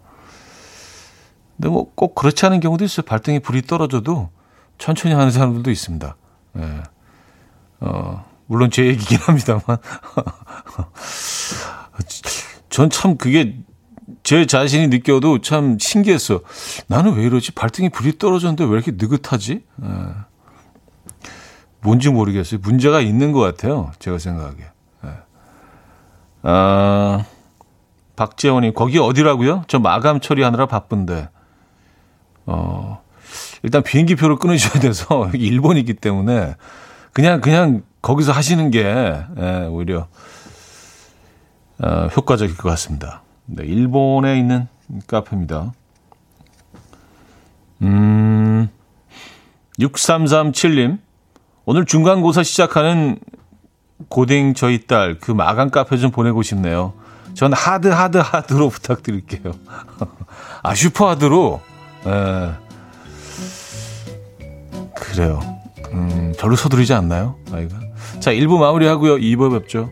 근데 1.56 1.68
뭐 1.70 1.90
꼭 1.94 2.14
그렇지 2.14 2.46
않은 2.46 2.60
경우도 2.60 2.84
있어요. 2.84 3.04
발등에 3.04 3.40
불이 3.40 3.62
떨어져도 3.62 4.30
천천히 4.78 5.14
하는 5.14 5.30
사람들도 5.32 5.70
있습니다. 5.70 6.16
예. 6.56 6.60
네. 6.60 6.82
어, 7.80 8.24
물론 8.48 8.70
제 8.70 8.86
얘기긴 8.86 9.18
합니다만. 9.18 9.62
전 12.70 12.90
참 12.90 13.16
그게 13.16 13.56
제 14.22 14.46
자신이 14.46 14.88
느껴도 14.88 15.40
참 15.40 15.78
신기했어. 15.78 16.40
나는 16.86 17.14
왜 17.16 17.24
이러지? 17.24 17.52
발등에 17.52 17.88
불이 17.88 18.18
떨어졌는데 18.18 18.64
왜 18.64 18.70
이렇게 18.72 18.92
느긋하지? 18.92 19.52
에. 19.52 19.60
예. 19.84 19.88
뭔지 21.80 22.08
모르겠어요. 22.10 22.60
문제가 22.62 23.00
있는 23.00 23.32
것 23.32 23.40
같아요. 23.40 23.92
제가 23.98 24.18
생각하기에. 24.18 24.64
에. 24.64 24.70
예. 25.06 25.10
아, 26.42 27.24
박재원님, 28.16 28.74
거기 28.74 28.98
어디라고요? 28.98 29.64
저 29.68 29.78
마감 29.78 30.20
처리하느라 30.20 30.66
바쁜데. 30.66 31.28
어, 32.46 33.02
일단 33.62 33.82
비행기표를 33.82 34.36
끊으셔야 34.36 34.80
돼서 34.80 35.30
일본이기 35.34 35.94
때문에 35.94 36.54
그냥, 37.12 37.40
그냥 37.40 37.82
거기서 38.02 38.32
하시는 38.32 38.70
게, 38.70 38.82
예, 38.84 39.66
오히려, 39.70 40.06
어, 41.82 42.06
효과적일 42.16 42.56
것 42.56 42.68
같습니다. 42.70 43.22
네, 43.46 43.64
일본에 43.64 44.38
있는 44.38 44.68
카페입니다. 45.06 45.72
음, 47.82 48.68
6337님, 49.78 50.98
오늘 51.64 51.84
중간고사 51.84 52.42
시작하는 52.42 53.18
고딩 54.08 54.54
저희 54.54 54.86
딸 54.86 55.18
그 55.20 55.32
마감 55.32 55.70
카페 55.70 55.96
좀 55.96 56.10
보내고 56.10 56.42
싶네요. 56.42 56.94
전 57.34 57.52
하드 57.52 57.88
하드 57.88 58.18
하드로 58.18 58.68
부탁드릴게요. 58.70 59.52
아 60.62 60.74
슈퍼 60.74 61.08
하드로. 61.10 61.60
에. 62.06 62.10
예. 62.10 62.52
그래요. 64.94 65.40
음, 65.92 66.32
별로 66.38 66.56
서두르지 66.56 66.92
않나요? 66.94 67.36
아이가. 67.52 67.76
자, 68.20 68.32
1부 68.32 68.58
마무리하고요. 68.58 69.16
2부 69.16 69.52
뵙죠. 69.60 69.90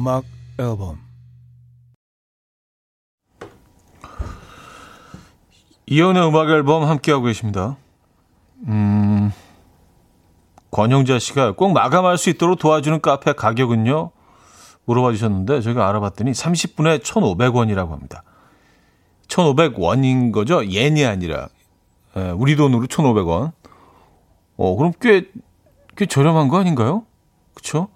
음악 0.00 0.24
앨범 0.58 0.98
이현우의 5.84 6.28
음악 6.28 6.48
앨범 6.48 6.84
함께하고 6.84 7.24
계십니다. 7.24 7.76
음, 8.66 9.30
권영자 10.70 11.18
씨가 11.18 11.52
꼭 11.52 11.72
마감할 11.72 12.16
수 12.16 12.30
있도록 12.30 12.58
도와주는 12.58 13.02
카페 13.02 13.34
가격은요? 13.34 14.10
물어봐 14.86 15.12
주셨는데 15.12 15.60
저희가 15.60 15.86
알아봤더니 15.90 16.32
30분에 16.32 17.02
1,500원이라고 17.02 17.90
합니다. 17.90 18.22
1,500원인 19.28 20.32
거죠? 20.32 20.62
yen이 20.62 21.04
아니라 21.04 21.48
예, 22.16 22.30
우리 22.30 22.56
돈으로 22.56 22.86
1,500원. 22.86 23.52
어, 24.56 24.76
그럼 24.76 24.92
꽤, 24.98 25.28
꽤 25.94 26.06
저렴한 26.06 26.48
거 26.48 26.58
아닌가요? 26.58 27.04
그쵸? 27.52 27.88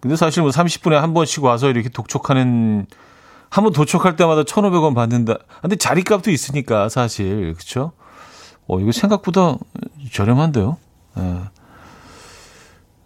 근데 0.00 0.16
사실 0.16 0.42
뭐 0.42 0.50
30분에 0.50 0.92
한 0.94 1.12
번씩 1.14 1.44
와서 1.44 1.68
이렇게 1.68 1.88
독촉하는 1.88 2.86
한 3.50 3.64
번 3.64 3.72
도촉할 3.72 4.14
때마다 4.16 4.44
1,500원 4.44 4.94
받는다. 4.94 5.34
근데 5.60 5.74
자리값도 5.76 6.30
있으니까 6.30 6.88
사실 6.88 7.52
그렇죠? 7.54 7.92
어 8.68 8.78
이거 8.78 8.92
생각보다 8.92 9.56
저렴한데요. 10.12 10.76
예. 11.18 11.40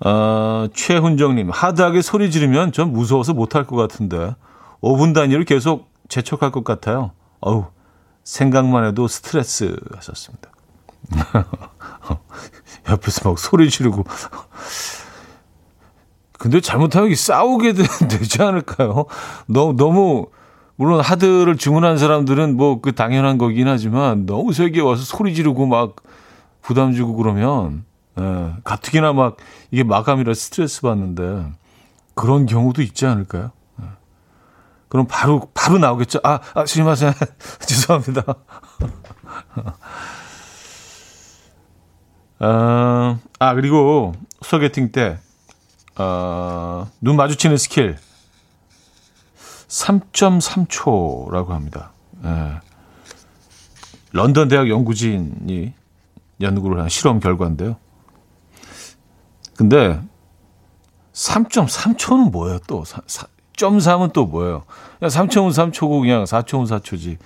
어, 0.07 0.69
최훈정님 0.75 1.51
하드하게 1.51 2.03
소리 2.03 2.31
지르면 2.31 2.73
전 2.73 2.93
무서워서 2.93 3.33
못할 3.33 3.65
것 3.67 3.77
같은데 3.77 4.35
5분 4.83 5.15
단위로 5.15 5.45
계속 5.45 5.91
재촉할 6.09 6.53
것 6.53 6.63
같아요. 6.63 7.13
어우 7.41 7.65
생각만 8.25 8.85
해도 8.85 9.09
스트레스 9.09 9.77
하셨습니다. 9.97 10.51
옆에서 12.91 13.31
막 13.31 13.39
소리 13.39 13.71
지르고 13.71 14.05
근데 16.39 16.61
잘못하면 16.61 17.15
싸우게 17.15 17.73
되지 18.11 18.43
않을까요? 18.43 19.07
너무, 19.47 19.77
너무, 19.77 20.27
물론 20.77 21.01
하드를 21.01 21.57
주문한 21.57 21.99
사람들은 21.99 22.57
뭐 22.57 22.81
그 22.83 22.93
당연한 22.95 23.39
거긴 23.39 23.69
하지만 23.69 24.27
너무 24.27 24.53
세게 24.53 24.81
와서 24.81 25.05
소리 25.05 25.35
지르고 25.35 25.67
막 25.67 25.97
부담 26.63 26.93
주고 26.93 27.15
그러면, 27.15 27.85
예, 28.19 28.55
가뜩이나 28.65 29.13
막 29.13 29.37
이게 29.71 29.85
마감이라 29.85 30.35
스트레스 30.35 30.81
받는데 30.83 31.53
그런 32.15 32.47
경우도 32.47 32.83
있지 32.83 33.07
않을까요? 33.07 33.53
예. 33.83 33.87
그럼 34.89 35.07
바로, 35.09 35.49
바로 35.55 35.79
나오겠죠. 35.79 36.21
아, 36.25 36.41
아, 36.55 36.67
스미마세. 36.67 37.13
죄송합니다. 37.67 38.23
아, 42.41 43.19
아, 43.39 43.55
그리고 43.55 44.15
소개팅 44.43 44.91
때 44.91 45.19
어, 45.97 46.91
눈 47.01 47.17
마주치는 47.17 47.57
스킬 47.57 47.97
3.3초라고 49.69 51.49
합니다. 51.49 51.93
예. 52.25 52.61
런던 54.13 54.49
대학 54.49 54.69
연구진이 54.69 55.73
연구를 56.41 56.81
한 56.81 56.89
실험 56.89 57.21
결과인데요. 57.21 57.77
근데 59.57 60.01
3.3초는 61.13 62.31
뭐예요 62.31 62.59
또? 62.67 62.83
3은 62.83 64.13
또 64.13 64.27
뭐예요? 64.27 64.65
그냥 64.99 65.11
3초는 65.11 65.73
3초고 65.73 66.01
그냥 66.01 66.25
4초는 66.25 66.67
4초지. 66.81 67.19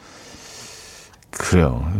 그래요. 1.30 1.90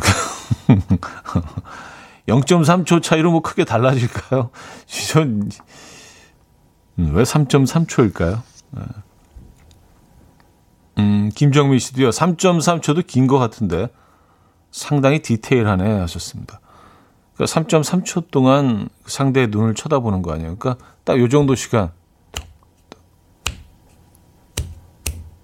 0.3초 2.28 3.02
차이로 3.02 3.31
뭐 3.31 3.40
크게 3.40 3.64
달라질까요? 3.64 4.50
전 5.09 5.22
음, 5.22 5.50
왜 6.99 7.23
3.3초일까요? 7.23 8.43
음, 10.99 11.31
김정민 11.35 11.79
씨도요, 11.79 12.11
3.3초도 12.11 13.07
긴 13.07 13.27
것 13.29 13.39
같은데 13.39 13.89
상당히 14.73 15.21
디테일하네 15.23 16.01
하셨습니다. 16.01 16.61
그러니까 17.35 17.61
3.3초 17.61 18.31
동안 18.31 18.89
상대의 19.07 19.49
눈을 19.49 19.75
쳐다보는 19.75 20.23
거 20.23 20.33
아니에요. 20.33 20.57
그러니까 20.57 20.85
딱 21.05 21.19
요 21.19 21.29
정도 21.29 21.55
시간. 21.55 21.93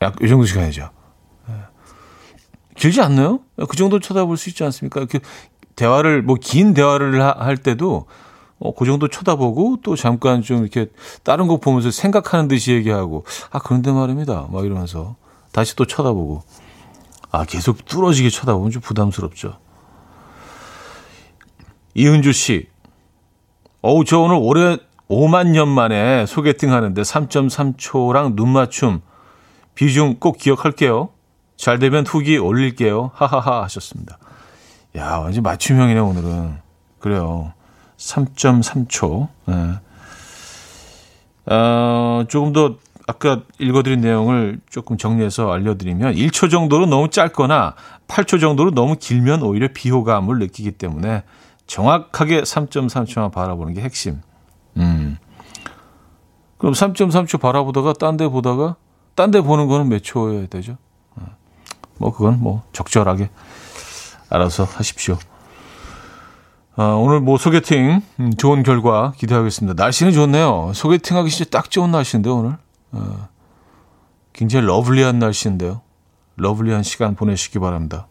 약, 0.03 0.21
요 0.21 0.29
정도 0.29 0.45
시간이죠. 0.45 0.91
예. 1.49 1.53
길지 2.77 3.01
않나요? 3.01 3.41
그 3.57 3.77
정도 3.77 4.01
쳐다볼 4.01 4.37
수 4.37 4.49
있지 4.51 4.65
않습니까? 4.65 5.05
그 5.07 5.21
대화를, 5.77 6.23
뭐, 6.23 6.37
긴 6.41 6.75
대화를 6.75 7.23
할 7.23 7.57
때도 7.57 8.07
어, 8.65 8.75
그 8.75 8.87
정도 8.87 9.09
쳐다보고 9.09 9.81
또 9.83 9.95
잠깐 9.95 10.41
좀 10.41 10.63
이렇게 10.63 10.91
다른 11.23 11.47
거 11.47 11.59
보면서 11.59 11.91
생각하는 11.91 12.49
듯이 12.49 12.73
얘기하고 12.73 13.25
아 13.51 13.59
그런데 13.59 13.93
말입니다. 13.93 14.49
막 14.51 14.65
이러면서 14.65 15.17
다시 15.53 15.77
또 15.77 15.85
쳐다보고 15.85 16.43
아 17.31 17.45
계속 17.45 17.85
뚫어지게 17.85 18.31
쳐다보면 18.31 18.71
좀 18.71 18.81
부담스럽죠. 18.81 19.59
이은주 21.95 22.33
씨, 22.33 22.67
어우 23.83 24.05
저 24.07 24.19
오늘 24.19 24.39
올해 24.41 24.79
5만 25.11 25.49
년 25.49 25.69
만에 25.69 26.25
소개팅 26.25 26.73
하는데 26.73 27.01
3.3초랑 27.01 28.35
눈 28.35 28.49
맞춤 28.49 29.03
비중 29.75 30.17
꼭 30.19 30.39
기억할게요. 30.39 31.11
잘 31.57 31.79
되면 31.79 32.07
후기 32.07 32.39
올릴게요. 32.39 33.11
하하하 33.13 33.63
하셨습니다. 33.65 34.19
야 34.97 35.19
완전 35.19 35.43
맞춤형이네 35.43 36.01
오늘은. 36.01 36.59
그래요. 36.99 37.53
3.3초. 38.05 39.29
네. 39.47 39.55
어, 41.47 42.25
조금 42.29 42.53
더 42.53 42.77
아까 43.07 43.43
읽어드린 43.59 44.01
내용을 44.01 44.61
조금 44.71 44.97
정리해서 44.97 45.53
알려드리면 45.53 46.15
1초 46.15 46.51
정도로 46.51 46.87
너무 46.87 47.11
짧거나 47.11 47.75
8초 48.09 48.41
정도로 48.41 48.71
너무 48.71 48.97
길면 48.97 49.43
오히려 49.43 49.69
비호감을 49.75 50.39
느끼기 50.39 50.73
때문에 50.73 51.23
정확하게 51.67 52.43
3.3초만 52.43 53.33
바라보는 53.33 53.75
게 53.75 53.83
핵심. 53.83 54.21
음. 54.77 55.19
그럼 56.59 56.73
3.3초 56.75 57.41
바라보다가 57.41 57.93
딴 57.95 58.17
데 58.17 58.29
보다가 58.29 58.77
딴 59.15 59.31
데 59.31 59.41
보는 59.43 59.67
거는 59.69 59.89
몇 59.89 60.03
초여야 60.03 60.47
되죠? 60.47 60.77
어. 61.17 61.27
뭐 61.99 62.13
그건 62.13 62.41
뭐 62.41 62.63
적절하게 62.73 63.29
알아서 64.31 64.65
하십시오. 64.65 65.19
아, 66.77 66.87
오늘 66.95 67.21
뭐 67.21 67.39
소개팅 67.39 68.03
음, 68.19 68.33
좋은 68.37 68.63
결과 68.63 69.13
기대하겠습니다. 69.17 69.81
날씨는 69.81 70.13
좋네요. 70.13 70.73
소개팅 70.75 71.17
하기 71.19 71.31
진짜 71.31 71.49
딱 71.51 71.71
좋은 71.71 71.91
날씨인데 71.91 72.29
오늘. 72.31 72.57
어, 72.93 73.29
굉장히 74.33 74.67
lovely한 74.67 75.19
날씨인데요. 75.21 75.83
lovely한 76.37 76.83
시간 76.83 77.15
보내시기 77.15 77.61
바랍니다. 77.61 78.09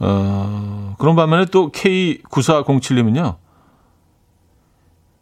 어, 0.00 0.96
그런 0.98 1.14
반면에 1.14 1.44
또 1.46 1.70
K9407님은요. 1.70 3.36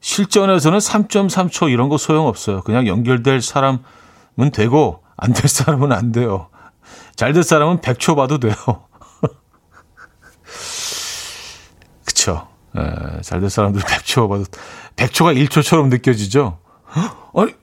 실전에서는 0.01 0.79
3.3초 0.79 1.71
이런 1.71 1.89
거 1.91 1.99
소용없어요. 1.99 2.63
그냥 2.63 2.87
연결될 2.87 3.43
사람은 3.43 3.81
되고 4.53 5.03
안 5.17 5.33
될 5.33 5.49
사람은 5.49 5.93
안 5.93 6.13
돼요. 6.13 6.49
잘 7.17 7.33
될 7.35 7.43
사람은 7.43 7.79
100초 7.81 8.17
봐도 8.17 8.39
돼요. 8.39 8.55
잘될 13.23 13.51
사람들 13.51 13.83
100초 13.83 14.29
봐도 14.29 14.45
100초가 14.97 15.49
1초처럼 15.49 15.89
느껴지죠. 15.89 16.59
아니 17.35 17.55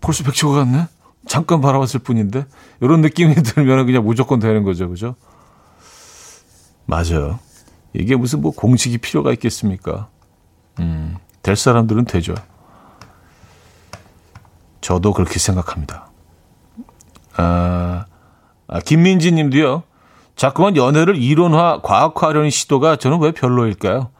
벌써 0.00 0.24
100초가 0.24 0.54
갔네. 0.56 0.86
잠깐 1.26 1.60
바라봤을 1.60 2.00
뿐인데 2.00 2.46
이런 2.80 3.00
느낌이 3.00 3.34
들면 3.42 3.86
그냥 3.86 4.04
무조건 4.04 4.40
되는 4.40 4.62
거죠, 4.64 4.88
그죠? 4.88 5.14
맞아요. 6.86 7.38
이게 7.94 8.16
무슨 8.16 8.40
뭐 8.40 8.52
공식이 8.52 8.98
필요가 8.98 9.32
있겠습니까? 9.32 10.08
음, 10.80 11.16
될 11.42 11.56
사람들은 11.56 12.06
되죠. 12.06 12.34
저도 14.80 15.12
그렇게 15.12 15.38
생각합니다. 15.38 16.10
아, 17.36 18.06
아 18.66 18.80
김민지 18.80 19.32
님도요. 19.32 19.84
자꾸만 20.34 20.76
연애를 20.76 21.16
이론화, 21.16 21.80
과학화하려는 21.82 22.50
시도가 22.50 22.96
저는 22.96 23.20
왜 23.20 23.32
별로일까요? 23.32 24.10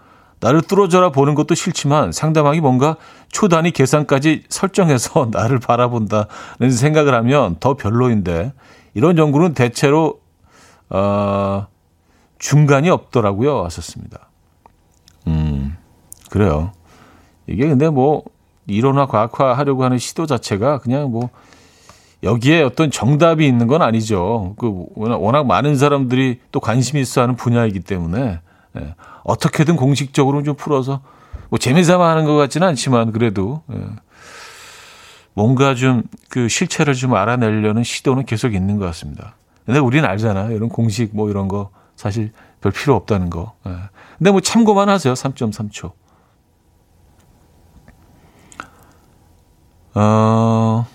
나를 0.42 0.60
뚫어져라 0.60 1.10
보는 1.10 1.36
것도 1.36 1.54
싫지만 1.54 2.10
상대방이 2.10 2.60
뭔가 2.60 2.96
초단위 3.30 3.70
계산까지 3.70 4.42
설정해서 4.48 5.28
나를 5.32 5.60
바라본다는 5.60 6.70
생각을 6.70 7.14
하면 7.14 7.56
더 7.60 7.74
별로인데 7.74 8.52
이런 8.94 9.16
연구는 9.16 9.54
대체로 9.54 10.20
어, 10.90 11.68
중간이 12.38 12.90
없더라고요. 12.90 13.62
왔었습니다. 13.62 14.28
음, 15.28 15.76
그래요. 16.28 16.72
이게 17.46 17.68
근데 17.68 17.88
뭐 17.88 18.24
이론화 18.66 19.06
과학화 19.06 19.56
하려고 19.56 19.84
하는 19.84 19.98
시도 19.98 20.26
자체가 20.26 20.78
그냥 20.78 21.12
뭐 21.12 21.30
여기에 22.24 22.62
어떤 22.62 22.90
정답이 22.90 23.46
있는 23.46 23.68
건 23.68 23.80
아니죠. 23.80 24.54
그 24.58 24.86
워낙 24.96 25.46
많은 25.46 25.76
사람들이 25.76 26.40
또 26.50 26.58
관심이 26.58 27.00
있어 27.00 27.22
하는 27.22 27.36
분야이기 27.36 27.80
때문에 27.80 28.40
예, 28.78 28.94
어떻게든 29.24 29.76
공식적으로 29.76 30.42
좀 30.42 30.54
풀어서 30.56 31.00
뭐 31.50 31.58
재미삼아 31.58 32.08
하는 32.10 32.24
것 32.24 32.34
같지는 32.36 32.66
않지만 32.68 33.12
그래도 33.12 33.62
예, 33.72 33.78
뭔가 35.34 35.74
좀 35.74 36.02
그 36.28 36.48
실체를 36.48 36.94
좀 36.94 37.14
알아내려는 37.14 37.82
시도는 37.84 38.24
계속 38.24 38.54
있는 38.54 38.78
것 38.78 38.86
같습니다. 38.86 39.36
근데 39.66 39.78
우리는 39.80 40.08
알잖아요. 40.08 40.56
이런 40.56 40.70
공식 40.70 41.14
뭐 41.14 41.28
이런 41.28 41.46
거 41.46 41.68
사실 41.94 42.32
별 42.62 42.72
필요 42.72 42.94
없다는 42.96 43.28
거. 43.28 43.52
예. 43.66 43.74
근데 44.16 44.30
뭐 44.30 44.40
참고만 44.40 44.88
하세요. 44.88 45.12
3.3초. 45.12 45.92
어, 49.94 50.86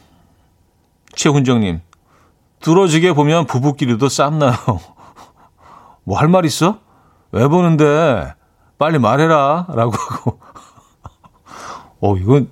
최훈정님, 1.14 1.82
뚫어지게 2.62 3.14
보면 3.14 3.46
부부끼리도 3.46 4.10
쌈나요. 4.10 4.54
뭐 6.04 6.18
할 6.18 6.30
말 6.30 6.46
있어? 6.46 6.80
왜 7.38 7.48
보는데? 7.48 8.34
빨리 8.80 8.98
말해라. 8.98 9.68
라고 9.70 9.92
하고. 9.92 10.40
어, 12.02 12.16
이건, 12.18 12.50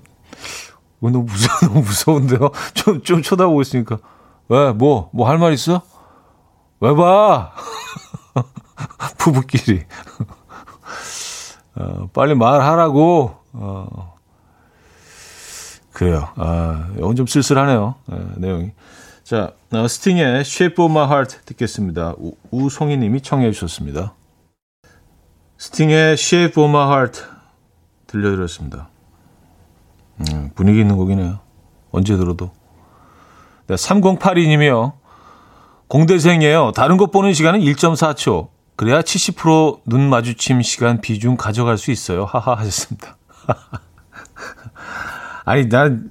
이건 1.00 1.12
너무 1.12 1.24
무서워, 1.24 1.58
너무 1.66 1.80
무서운데요? 1.80 2.50
좀, 2.74 3.02
좀 3.02 3.20
쳐다보고 3.22 3.62
있으니까. 3.62 3.98
왜, 4.48 4.70
뭐, 4.72 5.10
뭐 5.12 5.26
할 5.28 5.38
말 5.38 5.52
있어? 5.54 5.82
왜 6.78 6.94
봐? 6.94 7.52
부부끼리. 9.18 9.84
어, 11.74 12.08
빨리 12.12 12.34
말하라고. 12.36 13.34
어. 13.54 14.14
그래요. 15.92 16.28
아, 16.36 16.90
이건 16.96 17.16
좀 17.16 17.26
쓸쓸하네요. 17.26 17.94
네, 18.06 18.18
내용이. 18.36 18.70
자, 19.24 19.52
어, 19.72 19.88
스팅의 19.88 20.40
Shape 20.42 20.84
of 20.84 20.92
My 20.92 21.06
Heart 21.08 21.38
듣겠습니다. 21.46 22.14
우, 22.18 22.34
우송이 22.52 22.96
님이 22.98 23.20
청해 23.20 23.50
주셨습니다. 23.50 24.14
스팅의 25.58 26.12
Shape 26.14 26.62
of 26.62 26.68
My 26.68 26.86
Heart 26.86 27.22
들려드렸습니다. 28.06 28.88
음, 30.20 30.50
분위기 30.54 30.80
있는 30.80 30.96
곡이네요. 30.96 31.38
언제 31.90 32.16
들어도. 32.16 32.52
네, 33.66 33.74
3082님이요. 33.74 34.92
공대생이에요. 35.88 36.72
다른 36.72 36.96
것 36.96 37.10
보는 37.10 37.32
시간은 37.32 37.60
1.4초. 37.60 38.48
그래야 38.76 39.00
70%눈 39.00 40.08
마주침 40.08 40.62
시간 40.62 41.00
비중 41.00 41.36
가져갈 41.36 41.78
수 41.78 41.90
있어요. 41.90 42.24
하하 42.24 42.54
하셨습니다. 42.54 43.16
아니, 45.44 45.68
난 45.68 46.10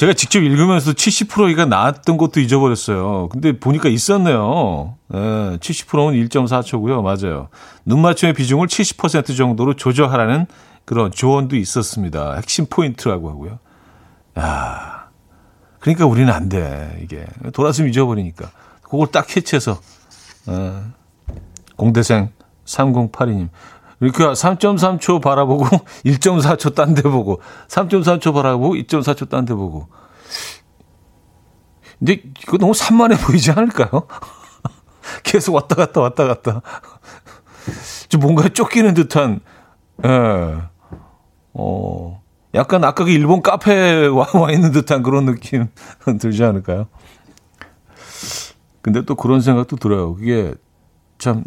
제가 0.00 0.14
직접 0.14 0.40
읽으면서 0.40 0.94
70%가 0.94 1.66
나왔던 1.66 2.16
것도 2.16 2.40
잊어버렸어요. 2.40 3.28
근데 3.28 3.58
보니까 3.58 3.90
있었네요. 3.90 4.96
예, 5.12 5.18
70%는 5.58 6.26
1.4초고요. 6.26 7.02
맞아요. 7.02 7.48
눈 7.84 8.00
맞춤의 8.00 8.32
비중을 8.32 8.66
70% 8.66 9.36
정도로 9.36 9.76
조절하라는 9.76 10.46
그런 10.86 11.10
조언도 11.10 11.54
있었습니다. 11.56 12.36
핵심 12.36 12.64
포인트라고 12.64 13.28
하고요. 13.28 13.58
야, 14.38 15.10
그러니까 15.80 16.06
우리는 16.06 16.32
안 16.32 16.48
돼. 16.48 16.98
이게 17.02 17.26
돌았으면 17.52 17.90
잊어버리니까. 17.90 18.50
그걸 18.80 19.08
딱 19.08 19.26
캐치해서 19.26 19.78
예, 20.48 20.76
공대생 21.76 22.30
3082님 22.64 23.50
그러니까 24.00 24.32
3.3초 24.32 25.20
바라보고 25.22 25.66
1.4초 26.04 26.74
딴 26.74 26.94
데 26.94 27.02
보고 27.02 27.40
3.3초 27.68 28.32
바라보고 28.34 28.74
2.4초 28.74 29.28
딴 29.28 29.44
데 29.44 29.54
보고. 29.54 29.88
근데 31.98 32.22
이거 32.42 32.56
너무 32.56 32.72
산만해 32.74 33.18
보이지 33.18 33.50
않을까요? 33.52 34.06
계속 35.22 35.54
왔다 35.54 35.74
갔다 35.74 36.00
왔다 36.00 36.24
갔다. 36.26 36.62
좀 38.08 38.22
뭔가 38.22 38.48
쫓기는 38.48 38.94
듯한, 38.94 39.40
예. 40.04 40.08
어, 41.52 42.22
약간 42.54 42.82
아까 42.84 43.04
그 43.04 43.10
일본 43.10 43.42
카페에 43.42 44.06
와, 44.08 44.26
와 44.32 44.50
있는 44.50 44.72
듯한 44.72 45.02
그런 45.02 45.26
느낌 45.26 45.68
들지 46.18 46.42
않을까요? 46.42 46.86
근데 48.80 49.02
또 49.02 49.14
그런 49.14 49.42
생각도 49.42 49.76
들어요. 49.76 50.14
그게 50.14 50.54
참 51.18 51.44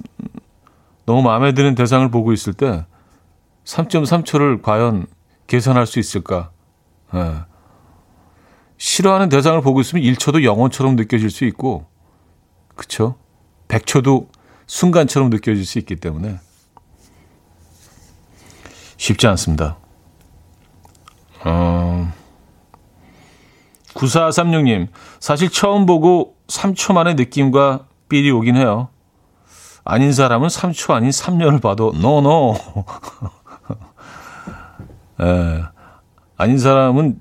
너무 1.05 1.21
마음에 1.21 1.53
드는 1.53 1.75
대상을 1.75 2.09
보고 2.11 2.33
있을 2.33 2.53
때 2.53 2.85
3.3초를 3.65 4.61
과연 4.61 5.07
계산할 5.47 5.85
수 5.85 5.99
있을까? 5.99 6.51
예. 7.13 7.43
싫어하는 8.77 9.29
대상을 9.29 9.61
보고 9.61 9.81
있으면 9.81 10.03
1초도 10.03 10.43
영원처럼 10.43 10.95
느껴질 10.95 11.29
수 11.29 11.45
있고, 11.45 11.85
그쵸? 12.75 13.15
100초도 13.67 14.27
순간처럼 14.67 15.29
느껴질 15.29 15.65
수 15.65 15.79
있기 15.79 15.95
때문에 15.95 16.39
쉽지 18.97 19.27
않습니다. 19.27 19.77
어, 21.45 22.11
9436님, 23.93 24.87
사실 25.19 25.49
처음 25.49 25.85
보고 25.85 26.35
3초 26.47 26.93
만의 26.93 27.15
느낌과 27.15 27.87
삘이 28.09 28.31
오긴 28.31 28.55
해요. 28.55 28.89
아닌 29.85 30.13
사람은 30.13 30.47
3초 30.47 30.93
아닌 30.93 31.09
3년을 31.09 31.61
봐도 31.61 31.91
노노. 31.95 32.55
예. 35.21 35.63
아닌 36.37 36.57
사람은 36.57 37.19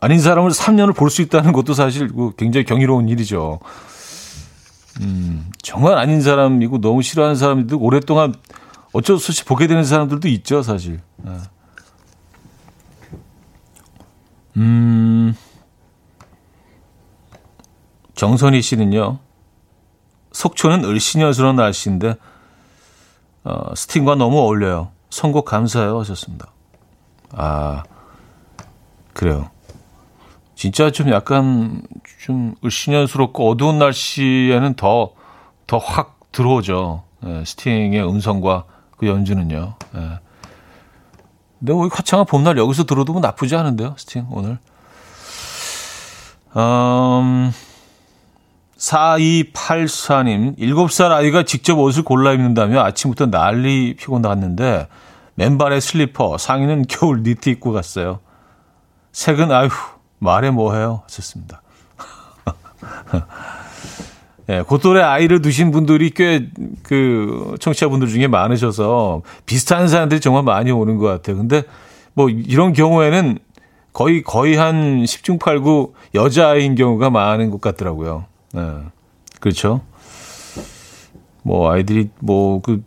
아닌 0.00 0.20
사람을 0.20 0.50
3년을 0.50 0.94
볼 0.94 1.10
수 1.10 1.22
있다는 1.22 1.52
것도 1.52 1.74
사실 1.74 2.08
그 2.08 2.32
굉장히 2.36 2.64
경이로운 2.64 3.08
일이죠. 3.08 3.60
음, 5.00 5.50
정말 5.62 5.98
아닌 5.98 6.20
사람이고 6.20 6.80
너무 6.80 7.02
싫어하는 7.02 7.36
사람들도 7.36 7.78
오랫동안 7.78 8.34
어쩔 8.92 9.18
수 9.18 9.32
없이 9.32 9.44
보게 9.44 9.66
되는 9.66 9.84
사람들도 9.84 10.28
있죠, 10.28 10.62
사실. 10.62 11.00
예. 11.26 11.32
음, 14.56 15.34
정선희 18.14 18.62
씨는요, 18.62 19.18
속초는 20.34 20.84
을씨년스러운 20.84 21.56
날씨인데 21.56 22.16
어, 23.44 23.74
스팅과 23.74 24.16
너무 24.16 24.38
어울려요. 24.40 24.90
선곡 25.10 25.46
감사해요 25.46 25.98
하셨습니다. 26.00 26.48
아 27.32 27.82
그래요. 29.14 29.48
진짜 30.54 30.90
좀 30.90 31.10
약간 31.10 31.82
좀 32.20 32.54
을씨년스럽고 32.64 33.50
어두운 33.50 33.78
날씨에는 33.78 34.74
더 34.74 35.14
더 35.66 35.78
확 35.78 36.20
들어오죠. 36.32 37.04
예, 37.26 37.44
스팅의 37.44 38.06
음성과 38.06 38.64
그 38.96 39.06
연주는요. 39.06 39.74
예. 39.96 40.18
근데 41.58 41.72
우리 41.72 41.88
화창한 41.90 42.26
봄날 42.26 42.58
여기서 42.58 42.84
들어도 42.84 43.12
뭐 43.12 43.22
나쁘지 43.22 43.56
않은데요, 43.56 43.94
스팅 43.96 44.26
오늘. 44.30 44.58
음, 46.56 47.52
4284님, 48.76 50.58
7살 50.58 51.10
아이가 51.12 51.42
직접 51.44 51.78
옷을 51.78 52.02
골라 52.02 52.32
입는다며 52.32 52.82
아침부터 52.82 53.26
난리 53.26 53.94
피고 53.94 54.18
나갔는데 54.18 54.88
맨발에 55.36 55.80
슬리퍼, 55.80 56.38
상의는 56.38 56.84
겨울 56.88 57.22
니트 57.22 57.48
입고 57.50 57.72
갔어요. 57.72 58.20
색은 59.12 59.52
아휴 59.52 59.68
말해 60.18 60.50
뭐해요 60.50 61.02
하셨습니다. 61.04 61.62
예, 64.50 64.60
고또래 64.60 65.00
아이를 65.02 65.40
두신 65.40 65.70
분들이 65.70 66.10
꽤 66.10 66.50
그 66.82 67.56
청취자분들 67.60 68.08
중에 68.08 68.28
많으셔서 68.28 69.22
비슷한 69.46 69.88
사람들이 69.88 70.20
정말 70.20 70.44
많이 70.44 70.70
오는 70.70 70.98
것 70.98 71.06
같아요. 71.06 71.36
근데 71.36 71.64
뭐 72.12 72.28
이런 72.28 72.72
경우에는 72.72 73.38
거의 73.92 74.22
거의 74.22 74.56
한 74.56 75.02
10중 75.04 75.38
8구 75.38 75.92
여자아이인 76.14 76.74
경우가 76.74 77.10
많은 77.10 77.50
것 77.50 77.60
같더라고요. 77.60 78.26
네. 78.54 78.78
그렇죠. 79.40 79.82
뭐 81.42 81.70
아이들이 81.70 82.10
뭐 82.20 82.60
그 82.60 82.82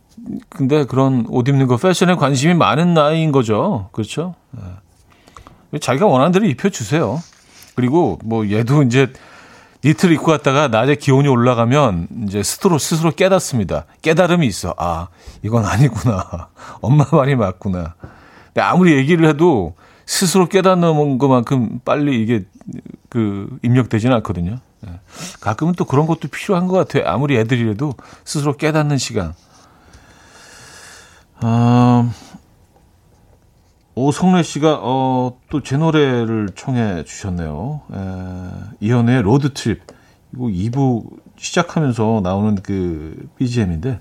근데 0.50 0.86
그런 0.86 1.26
옷 1.30 1.48
입는 1.48 1.68
거 1.68 1.78
패션에 1.78 2.16
관심이 2.16 2.54
많은 2.54 2.94
나이인 2.94 3.32
거죠. 3.32 3.90
그렇죠. 3.92 4.36
네. 4.52 5.80
자기가 5.80 6.06
원하는 6.06 6.32
대로 6.32 6.46
입혀 6.46 6.70
주세요. 6.70 7.22
그리고 7.76 8.20
뭐 8.24 8.50
얘도 8.50 8.84
이제 8.84 9.12
니트를 9.86 10.16
입고 10.16 10.26
갔다가 10.26 10.68
낮에 10.68 10.96
기온이 10.96 11.28
올라가면 11.28 12.08
이제 12.28 12.42
스스로 12.42 12.78
스스로 12.78 13.12
깨닫습니다. 13.12 13.86
깨달음이 14.02 14.48
있어. 14.48 14.74
아, 14.78 15.10
이건 15.44 15.66
아니구나. 15.66 16.50
엄마 16.82 17.06
말이 17.12 17.36
맞구나. 17.36 17.96
근데 18.48 18.62
아무리 18.62 18.96
얘기를 18.96 19.28
해도 19.28 19.76
스스로 20.06 20.48
깨닫는 20.48 21.20
것만큼 21.20 21.82
빨리 21.86 22.22
이게 22.22 22.46
그 23.10 23.60
입력되지는 23.62 24.16
않거든요. 24.18 24.58
예. 24.86 25.00
가끔은 25.42 25.74
또 25.74 25.86
그런 25.86 26.06
것도 26.06 26.28
필요한 26.28 26.68
것 26.68 26.76
같아요. 26.76 27.10
아무리 27.12 27.38
애들이라도 27.38 27.94
스스로 28.26 28.56
깨닫는 28.58 28.98
시간. 28.98 29.34
어, 31.42 32.12
오성래 33.96 34.44
씨가 34.44 34.80
어, 34.82 35.38
또 35.50 35.62
제 35.62 35.78
노래를 35.78 36.50
청해 36.56 37.04
주셨네요. 37.04 37.82
에, 37.94 38.76
이현우의 38.82 39.22
Road 39.24 39.54
Trip. 39.54 39.82
이거 40.34 40.44
2부 40.46 41.10
시작하면서 41.38 42.22
나오는 42.24 42.56
그 42.62 43.28
BGM인데, 43.38 44.00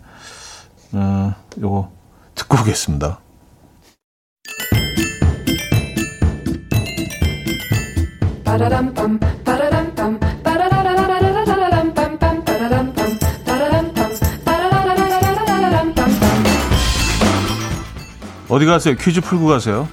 어, 0.92 1.34
요거 1.60 1.90
듣고 2.34 2.58
오겠습니다. 2.60 3.20
어디 18.56 18.64
가세요? 18.64 18.96
퀴즈 18.96 19.20
풀고 19.20 19.48
가세요. 19.48 19.86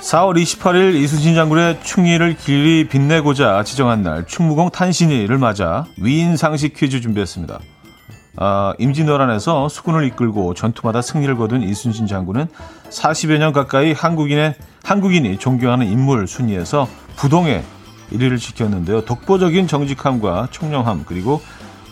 4월 0.00 0.36
28일 0.36 0.96
이순신 0.96 1.34
장군의 1.34 1.80
충의를 1.82 2.36
길이 2.36 2.86
빛내고자 2.86 3.64
지정한 3.64 4.02
날 4.02 4.26
충무공 4.26 4.68
탄신일을 4.68 5.38
맞아 5.38 5.86
위인 5.96 6.36
상식 6.36 6.74
퀴즈 6.74 7.00
준비했습니다. 7.00 7.58
아, 8.36 8.74
임진왜란에서 8.78 9.70
수군을 9.70 10.04
이끌고 10.08 10.52
전투마다 10.52 11.00
승리를 11.00 11.34
거둔 11.36 11.62
이순신 11.62 12.06
장군은 12.06 12.48
40여 12.90 13.38
년 13.38 13.54
가까이 13.54 13.92
한국인의 13.92 14.56
한국인이 14.84 15.38
존경하는 15.38 15.86
인물 15.86 16.26
순위에서 16.26 16.86
부동의 17.16 17.64
1위를 18.12 18.38
지켰는데요. 18.38 19.04
독보적인 19.04 19.66
정직함과 19.66 20.48
총명함 20.50 21.04
그리고 21.06 21.40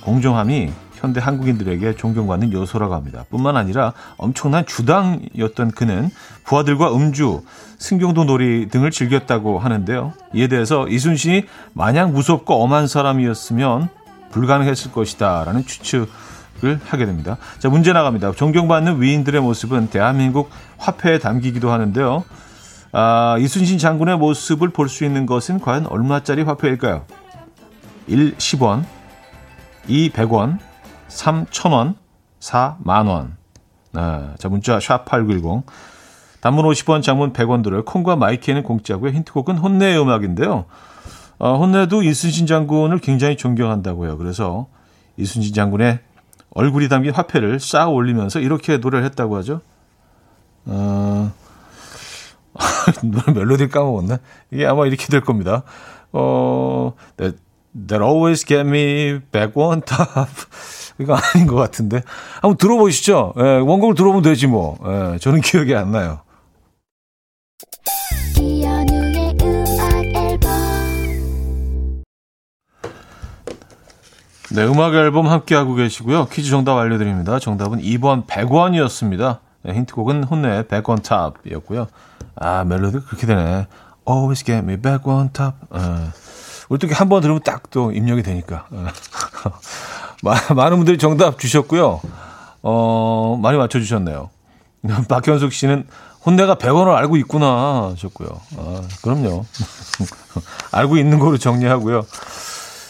공정함이 0.02 0.72
현대 1.04 1.20
한국인들에게 1.20 1.96
존경받는 1.96 2.52
요소라고 2.52 2.94
합니다. 2.94 3.24
뿐만 3.30 3.56
아니라 3.56 3.92
엄청난 4.16 4.64
주당이었던 4.64 5.72
그는 5.72 6.10
부하들과 6.44 6.94
음주, 6.94 7.42
승경도 7.78 8.24
놀이 8.24 8.68
등을 8.70 8.90
즐겼다고 8.90 9.58
하는데요. 9.58 10.14
이에 10.32 10.48
대해서 10.48 10.88
이순신이 10.88 11.44
마냥 11.74 12.12
무섭고 12.12 12.54
엄한 12.62 12.86
사람이었으면 12.86 13.88
불가능했을 14.30 14.92
것이다 14.92 15.44
라는 15.44 15.66
추측을 15.66 16.80
하게 16.86 17.04
됩니다. 17.04 17.36
자, 17.58 17.68
문제 17.68 17.92
나갑니다. 17.92 18.32
존경받는 18.32 19.02
위인들의 19.02 19.40
모습은 19.42 19.88
대한민국 19.88 20.48
화폐에 20.78 21.18
담기기도 21.18 21.70
하는데요. 21.70 22.24
아, 22.96 23.36
이순신 23.40 23.78
장군의 23.78 24.18
모습을 24.18 24.68
볼 24.68 24.88
수 24.88 25.04
있는 25.04 25.26
것은 25.26 25.60
과연 25.60 25.86
얼마짜리 25.86 26.42
화폐일까요? 26.42 27.04
1. 28.06 28.36
10원 28.36 28.84
2. 29.88 30.10
100원 30.10 30.58
3. 31.08 31.46
1000원 31.46 31.94
4. 32.38 32.76
만원 32.80 33.36
네, 33.92 34.00
자 34.38 34.48
문자 34.48 34.78
샵8910 34.78 35.62
단문 36.40 36.66
50원 36.66 37.02
장문 37.02 37.32
100원 37.32 37.62
들어요. 37.64 37.84
콩과 37.84 38.16
마이키에는 38.16 38.62
공짜고요. 38.62 39.12
힌트곡은 39.12 39.56
혼내의 39.58 40.00
음악인데요. 40.00 40.66
어, 41.38 41.56
혼내도 41.56 42.02
이순신 42.02 42.46
장군을 42.46 42.98
굉장히 42.98 43.36
존경한다고요. 43.36 44.18
그래서 44.18 44.66
이순신 45.16 45.54
장군의 45.54 46.00
얼굴이 46.50 46.88
담긴 46.88 47.12
화폐를 47.12 47.58
쌓아 47.60 47.88
올리면서 47.88 48.40
이렇게 48.40 48.76
노래를 48.76 49.04
했다고 49.06 49.36
하죠. 49.38 49.62
어, 50.66 51.32
멜로디 53.34 53.68
까먹었네. 53.68 54.18
이게 54.52 54.66
아마 54.66 54.86
이렇게 54.86 55.06
될 55.06 55.20
겁니다. 55.20 55.62
어, 56.12 56.94
that, 57.16 57.38
that 57.88 58.04
always 58.04 58.44
get 58.46 58.60
me 58.60 59.20
back 59.32 59.52
on 59.60 59.82
top. 59.82 60.30
이거 60.98 61.16
아닌 61.16 61.46
것 61.46 61.56
같은데. 61.56 62.02
한번 62.40 62.56
들어보시죠. 62.56 63.34
예, 63.38 63.42
원곡을 63.42 63.94
들어보면 63.96 64.22
되지 64.22 64.46
뭐. 64.46 64.78
예, 64.86 65.18
저는 65.18 65.40
기억이 65.40 65.74
안 65.74 65.90
나요. 65.90 66.20
네, 74.54 74.64
음악 74.66 74.94
앨범 74.94 75.26
함께하고 75.26 75.74
계시고요. 75.74 76.26
퀴즈 76.26 76.50
정답 76.50 76.76
알려드립니다. 76.78 77.40
정답은 77.40 77.80
2번 77.80 78.24
100원이었습니다. 78.26 79.38
네, 79.62 79.74
힌트곡은 79.74 80.24
혼내 80.24 80.62
100원 80.64 81.02
탑이었고요. 81.02 81.88
아, 82.36 82.64
멜로디 82.64 83.00
그렇게 83.06 83.26
되네. 83.26 83.66
Always 84.08 84.44
get 84.44 84.58
me 84.64 84.76
back 84.76 85.10
on 85.10 85.30
top. 85.32 85.56
어. 85.70 86.10
우리 86.68 86.78
또 86.78 86.88
한번 86.94 87.20
들으면 87.20 87.40
딱 87.42 87.64
또 87.70 87.92
입력이 87.92 88.22
되니까. 88.22 88.66
어. 88.72 90.54
많은 90.54 90.76
분들이 90.78 90.96
정답 90.98 91.38
주셨고요. 91.38 92.00
어, 92.62 93.38
많이 93.42 93.58
맞춰주셨네요. 93.58 94.30
박현숙 95.08 95.52
씨는 95.52 95.86
혼내가 96.24 96.54
100원을 96.54 96.94
알고 96.94 97.16
있구나 97.18 97.90
하셨고요. 97.92 98.28
아, 98.56 98.82
그럼요. 99.02 99.44
알고 100.72 100.96
있는 100.96 101.18
거로 101.18 101.36
정리하고요. 101.36 102.06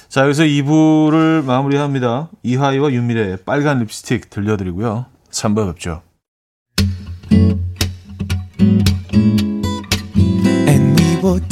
자, 0.09 0.22
여기서 0.22 0.44
2부를 0.44 1.42
마무리합니다. 1.44 2.28
이하이와 2.44 2.92
윤미래의 2.92 3.38
빨간 3.44 3.80
립스틱 3.80 4.30
들려드리고요. 4.30 5.07
3부 5.33 5.66
뵙죠. 5.72 6.02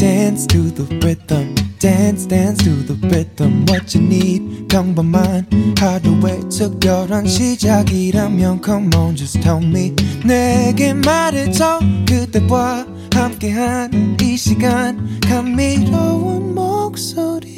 Dance 0.02 0.48
to 0.48 0.58
the 0.74 0.82
rhythm. 1.06 1.54
Dance, 1.78 2.26
dance 2.26 2.58
to 2.64 2.70
the 2.70 2.94
rhythm. 3.06 3.64
What 3.68 3.94
you 3.94 4.04
need, 4.04 4.66
평범한 4.66 5.46
하루의 5.78 6.40
특별한 6.50 7.28
시작이라면 7.28 8.62
Come 8.64 8.90
on, 8.96 9.14
just 9.14 9.40
tell 9.40 9.64
me. 9.64 9.94
내게 10.26 10.92
말해줘 10.92 11.78
그대와 12.08 12.84
함께한 13.14 14.16
이 14.20 14.36
시간 14.36 15.20
감미로운 15.20 16.52
목소리. 16.52 17.52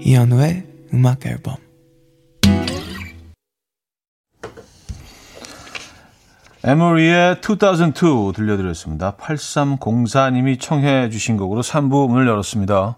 이현우의 0.00 0.64
음악 0.94 1.26
앨범. 1.26 1.63
에머리의 6.66 7.42
2002 7.42 8.32
들려드렸습니다. 8.34 9.16
8304님이 9.16 10.58
청해 10.58 11.10
주신 11.10 11.36
곡으로 11.36 11.60
3부 11.60 12.08
문을 12.08 12.26
열었습니다. 12.26 12.96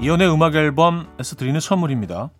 이연의 0.00 0.32
음악 0.32 0.54
앨범에서 0.54 1.34
드리는 1.36 1.58
선물입니다. 1.58 2.30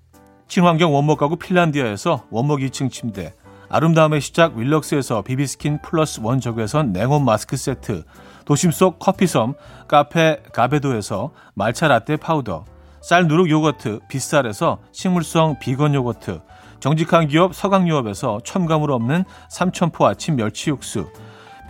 친환경 0.47 0.95
원목 0.95 1.19
가구 1.19 1.35
핀란디아에서 1.35 2.27
원목 2.31 2.61
2층 2.61 2.93
침대 2.93 3.35
아름다움의 3.69 4.21
시작 4.21 4.57
윌럭스에서 4.57 5.23
비비스킨 5.23 5.83
플러스 5.83 6.21
원적외선 6.23 6.93
냉온 6.93 7.25
마스크 7.25 7.57
세트 7.57 8.05
도심 8.45 8.71
속 8.71 8.99
커피섬 8.99 9.55
카페 9.89 10.43
가베도에서 10.53 11.33
말차 11.55 11.89
라떼 11.89 12.17
파우더 12.17 12.65
쌀 13.01 13.27
누룩 13.27 13.51
요거트 13.51 14.01
빗살에서 14.09 14.79
식물성 14.93 15.59
비건 15.59 15.95
요거트 15.95 16.41
정직한 16.81 17.29
기업 17.29 17.55
서강유업에서 17.55 18.41
첨가물 18.45 18.91
없는 18.91 19.25
삼천포 19.49 20.07
아침 20.07 20.37
멸치 20.37 20.71
육수 20.71 21.11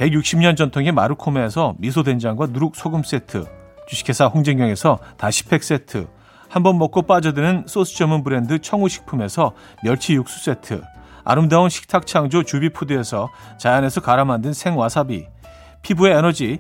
160년 0.01 0.57
전통의 0.57 0.93
마르코메에서 0.93 1.75
미소 1.79 2.03
된장과 2.03 2.47
누룩 2.47 2.75
소금 2.75 3.05
세트 3.05 3.47
주식회사 3.87 4.27
홍진경에서 4.27 4.99
다시팩 5.17 5.63
세트 5.63 6.09
한번 6.49 6.79
먹고 6.79 7.03
빠져드는 7.03 7.65
소스 7.67 7.97
전문 7.97 8.23
브랜드 8.23 8.61
청우식품에서 8.61 9.53
멸치 9.83 10.15
육수 10.15 10.45
세트 10.45 10.83
아름다운 11.25 11.69
식탁 11.69 12.07
창조 12.07 12.43
주비푸드에서 12.43 13.29
자연에서 13.59 14.01
갈아 14.01 14.25
만든 14.25 14.53
생와사비 14.53 15.34
피부의 15.85 16.16
에너지 16.16 16.59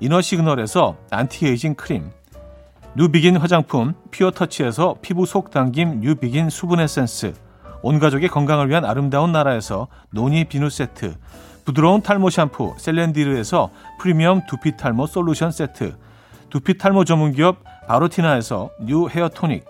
이너 0.00 0.20
시그널에서 0.20 0.96
안티에이징 1.10 1.74
크림 1.74 2.10
뉴비긴 2.96 3.36
화장품 3.36 3.94
피어터치에서 4.10 4.96
피부 5.02 5.26
속 5.26 5.50
당김 5.50 6.00
뉴비긴 6.00 6.50
수분 6.50 6.80
에센스 6.80 7.34
온 7.82 7.98
가족의 7.98 8.28
건강을 8.28 8.70
위한 8.70 8.84
아름다운 8.84 9.30
나라에서 9.30 9.88
노니 10.10 10.46
비누 10.46 10.70
세트 10.70 11.14
부드러운 11.66 12.00
탈모 12.00 12.30
샴푸 12.30 12.74
셀렌디르에서 12.78 13.70
프리미엄 14.00 14.40
두피 14.48 14.76
탈모 14.76 15.06
솔루션 15.06 15.52
세트 15.52 15.94
두피 16.48 16.78
탈모 16.78 17.04
전문 17.04 17.32
기업 17.32 17.58
바로티나에서 17.86 18.70
뉴 18.80 19.06
헤어 19.08 19.28
토닉 19.28 19.66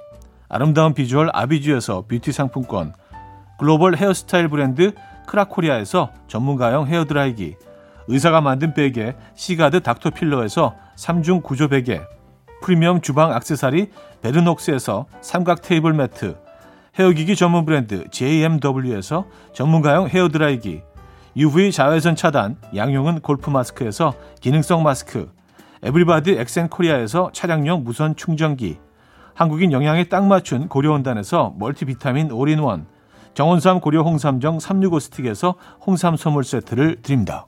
아름다운 0.48 0.94
비주얼 0.94 1.28
아비주에서 1.32 2.04
뷰티 2.08 2.30
상품권 2.30 2.94
글로벌 3.58 3.96
헤어스타일 3.96 4.48
브랜드 4.48 4.92
크라코리아에서 5.26 6.10
전문가용 6.28 6.86
헤어 6.86 7.04
드라이기 7.04 7.56
의사가 8.08 8.40
만든 8.40 8.74
베개 8.74 9.14
시가드 9.34 9.80
닥터필러에서 9.80 10.74
3중 10.96 11.42
구조 11.42 11.68
베개 11.68 12.00
프리미엄 12.62 13.00
주방 13.00 13.32
악세사리 13.32 13.90
베르녹스에서 14.22 15.06
삼각 15.20 15.62
테이블 15.62 15.92
매트 15.92 16.36
헤어기기 16.98 17.36
전문 17.36 17.64
브랜드 17.64 18.08
JMW에서 18.10 19.26
전문가용 19.52 20.08
헤어드라이기 20.08 20.82
UV 21.36 21.72
자외선 21.72 22.14
차단 22.14 22.56
양용은 22.76 23.20
골프 23.20 23.50
마스크에서 23.50 24.14
기능성 24.40 24.82
마스크 24.82 25.30
에브리바디 25.82 26.32
엑센코리아에서 26.32 27.30
차량용 27.32 27.84
무선 27.84 28.14
충전기 28.14 28.78
한국인 29.34 29.72
영양에 29.72 30.04
딱 30.04 30.26
맞춘 30.26 30.68
고려원단에서 30.68 31.54
멀티비타민 31.58 32.30
올인원 32.30 32.86
정원삼 33.34 33.80
고려 33.80 34.02
홍삼정 34.02 34.60
365 34.60 35.00
스틱에서 35.00 35.54
홍삼 35.86 36.16
선물 36.16 36.44
세트를 36.44 37.00
드립니다. 37.02 37.46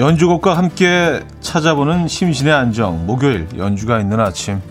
연주곡과 0.00 0.56
함께 0.56 1.20
찾아보는 1.42 2.08
심신의 2.08 2.54
안정 2.54 3.04
목요일 3.04 3.46
연주가 3.58 4.00
있는 4.00 4.18
아침 4.18 4.62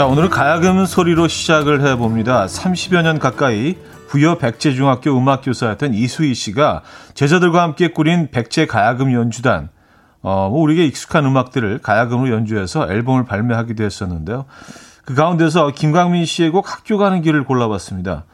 자, 0.00 0.06
오늘은 0.06 0.30
가야금 0.30 0.86
소리로 0.86 1.28
시작을 1.28 1.86
해봅니다. 1.86 2.46
30여 2.46 3.02
년 3.02 3.18
가까이 3.18 3.76
부여 4.08 4.38
백제중학교 4.38 5.14
음악교사였던 5.14 5.92
이수희 5.92 6.32
씨가 6.32 6.80
제자들과 7.12 7.62
함께 7.62 7.88
꾸린 7.88 8.30
백제 8.30 8.64
가야금 8.64 9.12
연주단, 9.12 9.68
어, 10.22 10.48
뭐 10.48 10.62
우리에게 10.62 10.86
익숙한 10.86 11.26
음악들을 11.26 11.80
가야금으로 11.80 12.32
연주해서 12.34 12.90
앨범을 12.90 13.26
발매하기도 13.26 13.84
했었는데요. 13.84 14.46
그 15.04 15.14
가운데서 15.14 15.72
김광민 15.72 16.24
씨의 16.24 16.48
곡 16.48 16.72
학교 16.72 16.96
가는 16.96 17.20
길을 17.20 17.44
골라봤습니다. 17.44 18.24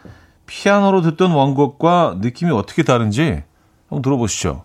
피아노로 0.46 1.02
듣던 1.02 1.32
원곡과 1.32 2.18
느낌이 2.20 2.52
어떻게 2.52 2.84
다른지 2.84 3.42
한번 3.88 4.02
들어보시죠. 4.02 4.62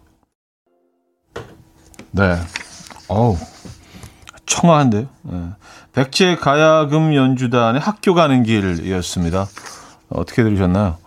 네. 2.11 2.37
어우, 3.07 3.37
청아한데요. 4.45 5.07
네. 5.23 5.49
백제 5.93 6.35
가야금 6.35 7.13
연주단의 7.15 7.81
학교 7.81 8.13
가는 8.13 8.43
길이었습니다. 8.43 9.45
어떻게 10.09 10.43
들으셨나요? 10.43 10.97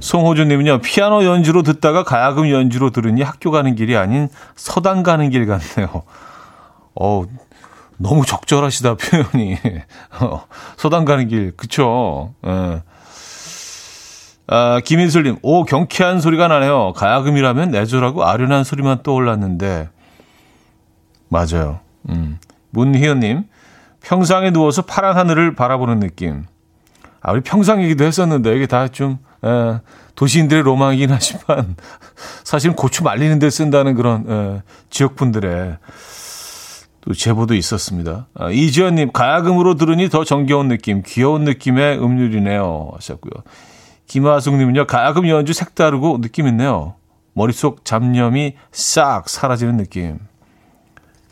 송호준님은요, 0.00 0.80
피아노 0.80 1.24
연주로 1.24 1.62
듣다가 1.62 2.02
가야금 2.02 2.50
연주로 2.50 2.90
들으니 2.90 3.22
학교 3.22 3.50
가는 3.50 3.74
길이 3.74 3.96
아닌 3.96 4.28
서당 4.56 5.02
가는 5.02 5.30
길 5.30 5.46
같네요. 5.46 6.02
어 7.00 7.24
너무 7.96 8.26
적절하시다, 8.26 8.96
표현이. 8.96 9.56
어, 10.20 10.44
서당 10.76 11.04
가는 11.04 11.28
길, 11.28 11.52
그쵸. 11.56 12.34
예. 12.46 12.82
아, 14.46 14.80
김인슬님, 14.84 15.38
오, 15.42 15.64
경쾌한 15.64 16.20
소리가 16.20 16.48
나네요. 16.48 16.92
가야금이라면 16.94 17.70
내조라고 17.70 18.24
아련한 18.24 18.64
소리만 18.64 19.02
떠올랐는데. 19.02 19.88
맞아요. 21.28 21.80
음. 22.10 22.38
문희연님, 22.70 23.44
평상에 24.04 24.50
누워서 24.50 24.82
파란 24.82 25.16
하늘을 25.16 25.54
바라보는 25.54 25.98
느낌. 25.98 26.44
아, 27.20 27.32
우리 27.32 27.40
평상이기도 27.40 28.04
했었는데, 28.04 28.54
이게 28.54 28.66
다 28.66 28.88
좀, 28.88 29.18
에, 29.42 29.80
도시인들의 30.14 30.62
로망이긴 30.62 31.10
하지만, 31.10 31.76
사실은 32.44 32.76
고추 32.76 33.02
말리는 33.02 33.38
데 33.38 33.48
쓴다는 33.48 33.94
그런, 33.94 34.30
에, 34.30 34.62
지역분들의 34.90 35.78
또 37.00 37.14
제보도 37.14 37.54
있었습니다. 37.54 38.26
아, 38.34 38.50
이지연님, 38.50 39.12
가야금으로 39.12 39.74
들으니 39.74 40.10
더 40.10 40.22
정겨운 40.24 40.68
느낌, 40.68 41.02
귀여운 41.04 41.44
느낌의 41.44 41.98
음률이네요. 41.98 42.90
하셨고요. 42.94 43.42
김하숙님은요, 44.06 44.86
가야금 44.86 45.26
연주 45.28 45.54
색다르고 45.54 46.20
느낌 46.20 46.46
있네요. 46.48 46.94
머릿속 47.32 47.84
잡념이 47.84 48.54
싹 48.70 49.28
사라지는 49.30 49.78
느낌. 49.78 50.18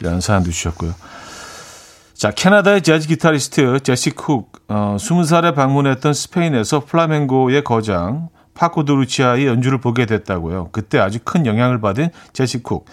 이런 0.01 0.21
사연도 0.21 0.51
주셨고요. 0.51 0.95
자, 2.23 2.31
캐나다의 2.31 2.83
재즈 2.83 3.09
기타리스트 3.09 3.81
제시 3.81 4.11
쿡, 4.11 4.53
어, 4.69 4.95
20살에 4.97 5.57
방문했던 5.57 6.15
스페인에서 6.15 6.85
플라멩고의 6.85 7.65
거장 7.65 8.29
파코 8.55 8.85
데 8.85 8.99
루치아의 8.99 9.49
연주를 9.49 9.79
보게 9.79 10.07
됐다고요. 10.07 10.69
그때 10.71 11.01
아주 11.01 11.19
큰 11.25 11.47
영향을 11.47 11.81
받은 11.81 12.11
제시 12.33 12.63
쿡, 12.63 12.85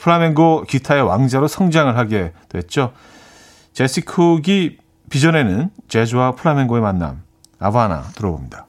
플라멩고 0.00 0.64
기타의 0.66 1.02
왕자로 1.02 1.48
성장을 1.48 1.98
하게 1.98 2.32
됐죠. 2.48 2.94
제시 3.74 4.00
쿡이 4.00 4.78
빚어내는 5.10 5.68
재즈와 5.88 6.36
플라멩고의 6.36 6.80
만남, 6.80 7.20
아바나 7.58 8.04
들어봅니다. 8.14 8.68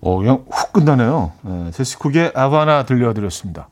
어, 0.00 0.16
그냥 0.16 0.44
훅 0.50 0.72
끝나네요. 0.72 1.30
네, 1.42 1.70
제시 1.70 1.96
쿡의 1.96 2.32
아바나 2.34 2.86
들려드렸습니다. 2.86 3.68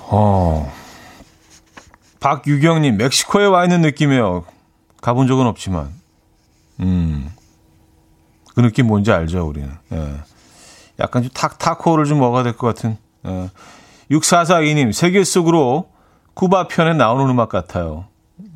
어, 0.00 0.87
박유경님, 2.20 2.96
멕시코에 2.96 3.46
와 3.46 3.64
있는 3.64 3.80
느낌이에요. 3.80 4.44
가본 5.00 5.26
적은 5.28 5.46
없지만. 5.46 5.92
음. 6.80 7.32
그 8.54 8.60
느낌 8.60 8.86
뭔지 8.86 9.12
알죠, 9.12 9.46
우리는. 9.46 9.70
예. 9.92 10.14
약간 10.98 11.22
좀 11.22 11.30
타, 11.32 11.48
타코를 11.48 12.06
좀 12.06 12.18
먹어야 12.18 12.42
될 12.42 12.56
것 12.56 12.66
같은. 12.66 12.96
예. 13.26 13.50
6442님, 14.10 14.92
세계 14.92 15.22
속으로 15.22 15.90
쿠바 16.34 16.68
편에 16.68 16.94
나오는 16.94 17.28
음악 17.28 17.48
같아요. 17.50 18.06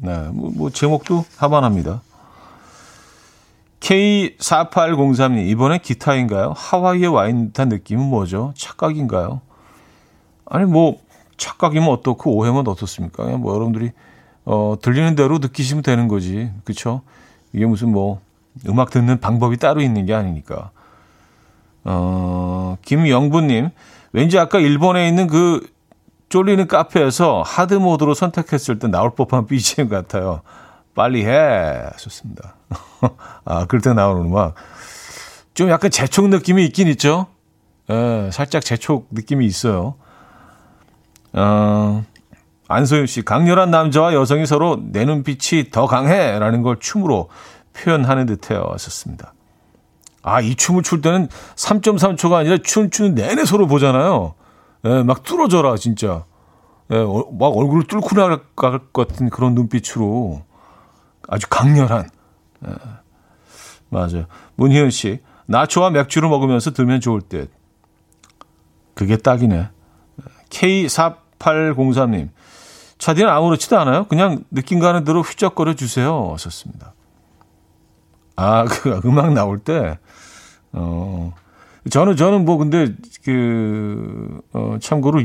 네. 0.01 0.29
뭐, 0.33 0.51
뭐 0.55 0.71
제목도 0.71 1.25
하반합니다. 1.37 2.03
K4803님, 3.81 5.49
이번에 5.49 5.79
기타인가요? 5.79 6.55
하와이에 6.57 7.07
와 7.07 7.29
있는 7.29 7.49
듯한 7.49 7.69
느낌은 7.69 8.05
뭐죠? 8.05 8.55
착각인가요? 8.57 9.41
아니, 10.47 10.65
뭐, 10.65 10.99
착각이면 11.43 11.89
어떻고 11.89 12.37
오해면 12.37 12.69
어떻습니까? 12.69 13.25
뭐 13.25 13.55
여러분들이 13.55 13.91
어, 14.45 14.77
들리는 14.81 15.15
대로 15.15 15.39
느끼시면 15.39 15.83
되는 15.83 16.09
거지. 16.09 16.51
그쵸? 16.65 17.03
이게 17.53 17.67
무슨 17.67 17.91
뭐 17.91 18.21
음악 18.69 18.91
듣는 18.91 19.21
방법이 19.21 19.57
따로 19.57 19.81
있는 19.81 20.07
게 20.07 20.15
아니니까. 20.15 20.71
어, 21.85 22.77
김영부님, 22.83 23.71
왠지 24.13 24.39
아까 24.39 24.61
일본에 24.61 25.09
있는 25.09 25.27
그 25.27 25.69
쫄리는 26.29 26.67
카페에서 26.69 27.43
하드 27.45 27.75
모드로 27.75 28.15
선택했을 28.15 28.79
때 28.79 28.89
나올 28.89 29.15
법한 29.15 29.47
BGM 29.49 29.89
같아요. 29.89 30.43
빨리 30.95 31.25
해. 31.25 31.83
좋습니다. 31.99 32.55
아, 33.45 33.67
그럴 33.67 33.83
때 33.83 33.93
나오는 33.93 34.25
음악. 34.27 34.55
좀 35.55 35.71
약간 35.71 35.91
재촉 35.91 36.29
느낌이 36.29 36.65
있긴 36.67 36.89
있죠. 36.89 37.27
예, 37.91 38.31
살짝 38.33 38.65
재촉 38.65 39.09
느낌이 39.11 39.45
있어요. 39.45 39.97
어, 41.35 42.05
안소윤 42.69 43.07
씨, 43.07 43.23
강렬한 43.23 43.71
남자와 43.71 44.15
여성이 44.15 44.47
서로 44.47 44.79
내 44.81 45.05
눈빛이 45.05 45.71
더 45.71 45.87
강해! 45.87 46.39
라는 46.39 46.63
걸 46.63 46.79
춤으로 46.79 47.29
표현하는 47.75 48.27
듯해요. 48.27 48.67
하셨습니다. 48.73 49.35
아, 50.23 50.41
이 50.41 50.55
춤을 50.55 50.83
출 50.83 51.01
때는 51.01 51.29
3.3초가 51.57 52.35
아니라 52.35 52.59
춤 52.63 52.91
추는 52.91 53.15
내내 53.15 53.45
서로 53.45 53.67
보잖아요. 53.67 54.35
예, 54.85 55.03
막 55.03 55.23
뚫어져라, 55.23 55.77
진짜. 55.77 56.25
예, 56.91 56.97
어, 56.97 57.27
막 57.39 57.57
얼굴을 57.57 57.85
뚫고 57.85 58.15
나갈 58.15 58.41
것 58.55 58.93
같은 58.93 59.31
그런 59.31 59.55
눈빛으로 59.55 60.43
아주 61.29 61.47
강렬한. 61.49 62.09
예, 62.67 62.71
맞아요. 63.89 64.27
문희은 64.57 64.91
씨, 64.91 65.21
나초와 65.47 65.91
맥주를 65.91 66.29
먹으면서 66.29 66.73
들면 66.73 67.01
좋을 67.01 67.21
듯. 67.23 67.51
그게 68.95 69.17
딱이네. 69.17 69.69
K4803님, 71.43 72.29
차디는 72.99 73.29
아무렇지도 73.29 73.79
않아요. 73.81 74.07
그냥 74.07 74.45
느낌 74.51 74.79
가는 74.79 75.05
대로 75.05 75.23
휘적거려 75.23 75.75
주세요. 75.75 76.31
하셨습니다. 76.33 76.95
아, 78.37 78.65
그 78.71 79.01
음악 79.05 79.33
나올 79.33 79.59
때, 79.59 79.99
어, 80.73 81.33
저는, 81.91 82.17
저는 82.17 82.45
뭐, 82.45 82.57
근데, 82.59 82.95
그, 83.25 84.41
어, 84.53 84.77
참고로, 84.81 85.23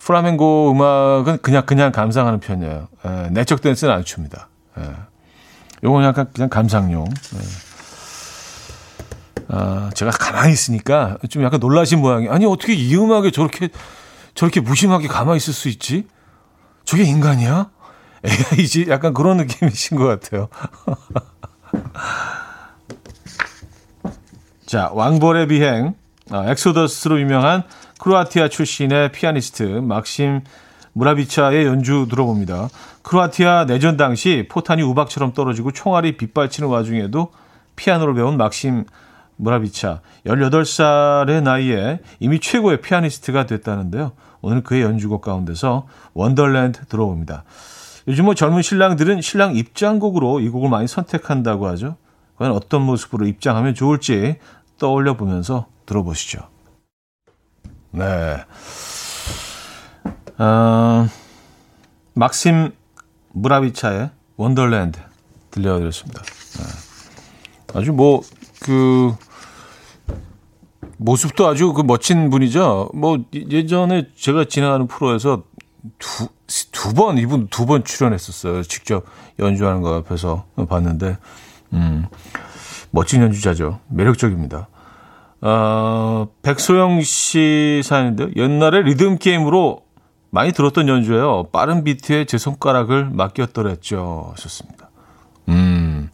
플라멩고 0.00 0.72
음악은 0.72 1.38
그냥, 1.38 1.64
그냥 1.64 1.90
감상하는 1.90 2.38
편이에요. 2.40 2.88
에, 3.06 3.30
내적 3.30 3.62
댄스는 3.62 3.92
안 3.92 4.04
춥니다. 4.04 4.48
에. 4.78 4.82
요건 5.82 6.04
약간 6.04 6.28
그냥 6.34 6.50
감상용. 6.50 7.04
에. 7.04 7.38
아, 9.48 9.90
제가 9.94 10.10
가만히 10.10 10.52
있으니까 10.52 11.16
좀 11.30 11.42
약간 11.42 11.58
놀라신 11.58 12.00
모양이. 12.00 12.28
아니, 12.28 12.44
어떻게 12.44 12.74
이 12.74 12.94
음악에 12.94 13.30
저렇게, 13.30 13.70
저렇게 14.34 14.60
무심하게 14.60 15.08
가만히 15.08 15.36
있을 15.38 15.52
수 15.52 15.68
있지? 15.68 16.06
저게 16.84 17.04
인간이야? 17.04 17.70
AI지? 18.24 18.86
약간 18.88 19.14
그런 19.14 19.36
느낌이신 19.38 19.96
것 19.96 20.06
같아요. 20.06 20.48
자, 24.66 24.90
왕벌의 24.92 25.48
비행, 25.48 25.94
아, 26.30 26.50
Exodus로 26.50 27.20
유명한 27.20 27.62
크로아티아 28.00 28.48
출신의 28.48 29.12
피아니스트 29.12 29.62
막심 29.62 30.42
므라비차의 30.94 31.66
연주 31.66 32.06
들어봅니다. 32.08 32.68
크로아티아 33.02 33.66
내전 33.66 33.96
당시 33.96 34.46
포탄이 34.50 34.82
우박처럼 34.82 35.32
떨어지고 35.32 35.72
총알이 35.72 36.16
빗발치는 36.16 36.68
와중에도 36.68 37.32
피아노를 37.76 38.14
배운 38.14 38.36
막심 38.36 38.84
므라비차 39.36 40.00
18살의 40.26 41.42
나이에 41.42 42.00
이미 42.20 42.40
최고의 42.40 42.80
피아니스트가 42.80 43.46
됐다는데요. 43.46 44.12
오늘 44.44 44.62
그의 44.62 44.82
연주곡 44.82 45.22
가운데서 45.22 45.86
Wonderland 46.12 46.84
들어봅니다. 46.86 47.44
요즘 48.06 48.26
뭐 48.26 48.34
젊은 48.34 48.60
신랑들은 48.60 49.22
신랑 49.22 49.56
입장곡으로 49.56 50.40
이 50.40 50.50
곡을 50.50 50.68
많이 50.68 50.86
선택한다고 50.86 51.66
하죠. 51.68 51.96
과연 52.36 52.52
어떤 52.52 52.82
모습으로 52.82 53.26
입장하면 53.26 53.74
좋을지 53.74 54.38
떠올려 54.78 55.16
보면서 55.16 55.66
들어보시죠. 55.86 56.46
네. 57.92 58.44
어, 60.36 61.08
막심 62.12 62.72
무라비차의 63.32 64.10
원더랜드 64.36 64.98
들려드렸습니다. 65.52 66.22
네. 66.22 67.78
아주 67.78 67.92
뭐, 67.92 68.20
그, 68.60 69.14
모습도 71.04 71.46
아주 71.46 71.74
그 71.74 71.82
멋진 71.82 72.30
분이죠. 72.30 72.88
뭐, 72.94 73.18
예전에 73.34 74.08
제가 74.16 74.46
진행하는 74.46 74.86
프로에서 74.86 75.42
두, 75.98 76.28
두 76.72 76.94
번, 76.94 77.18
이분 77.18 77.48
두 77.48 77.66
번 77.66 77.84
출연했었어요. 77.84 78.62
직접 78.62 79.04
연주하는 79.38 79.82
거 79.82 79.96
앞에서 79.96 80.46
봤는데, 80.66 81.18
음, 81.74 82.06
멋진 82.90 83.20
연주자죠. 83.20 83.80
매력적입니다. 83.88 84.68
어, 85.42 86.28
백소영 86.40 87.02
씨 87.02 87.82
사연인데, 87.84 88.28
옛날에 88.36 88.80
리듬 88.80 89.18
게임으로 89.18 89.82
많이 90.30 90.52
들었던 90.52 90.88
연주예요. 90.88 91.48
빠른 91.52 91.84
비트에 91.84 92.24
제 92.24 92.38
손가락을 92.38 93.10
맡겼더랬죠. 93.10 94.32
하셨습니다. 94.36 94.88
음, 95.50 96.08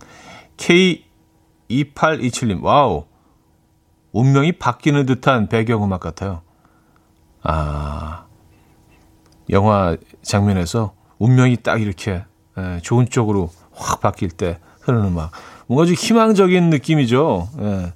K2827님, 0.57 2.61
wow. 2.62 3.05
운명이 4.12 4.52
바뀌는 4.52 5.06
듯한 5.06 5.48
배경음악 5.48 6.00
같아요. 6.00 6.42
아, 7.42 8.24
영화 9.50 9.96
장면에서 10.22 10.94
운명이 11.18 11.58
딱 11.58 11.80
이렇게 11.80 12.24
예, 12.58 12.80
좋은 12.82 13.08
쪽으로 13.08 13.50
확 13.72 14.00
바뀔 14.00 14.30
때 14.30 14.58
흐르는 14.80 15.06
음악. 15.06 15.32
뭔가 15.66 15.86
좀 15.86 15.94
희망적인 15.94 16.70
느낌이죠. 16.70 17.48
예, 17.61 17.92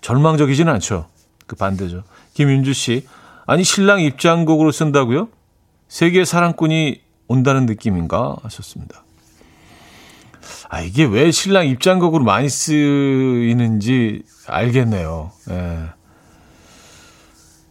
절망적이지는 0.00 0.72
않죠. 0.74 1.08
그 1.46 1.56
반대죠. 1.56 2.04
김윤주 2.34 2.72
씨. 2.72 3.06
아니, 3.46 3.64
신랑 3.64 4.00
입장곡으로 4.00 4.72
쓴다고요? 4.72 5.28
세계 5.88 6.24
사랑꾼이 6.24 7.02
온다는 7.28 7.66
느낌인가? 7.66 8.36
하셨습니다. 8.42 9.03
아, 10.68 10.80
이게 10.80 11.04
왜 11.04 11.30
신랑 11.30 11.66
입장곡으로 11.66 12.24
많이 12.24 12.48
쓰이는지 12.48 14.22
알겠네요. 14.46 15.32
예. 15.50 15.78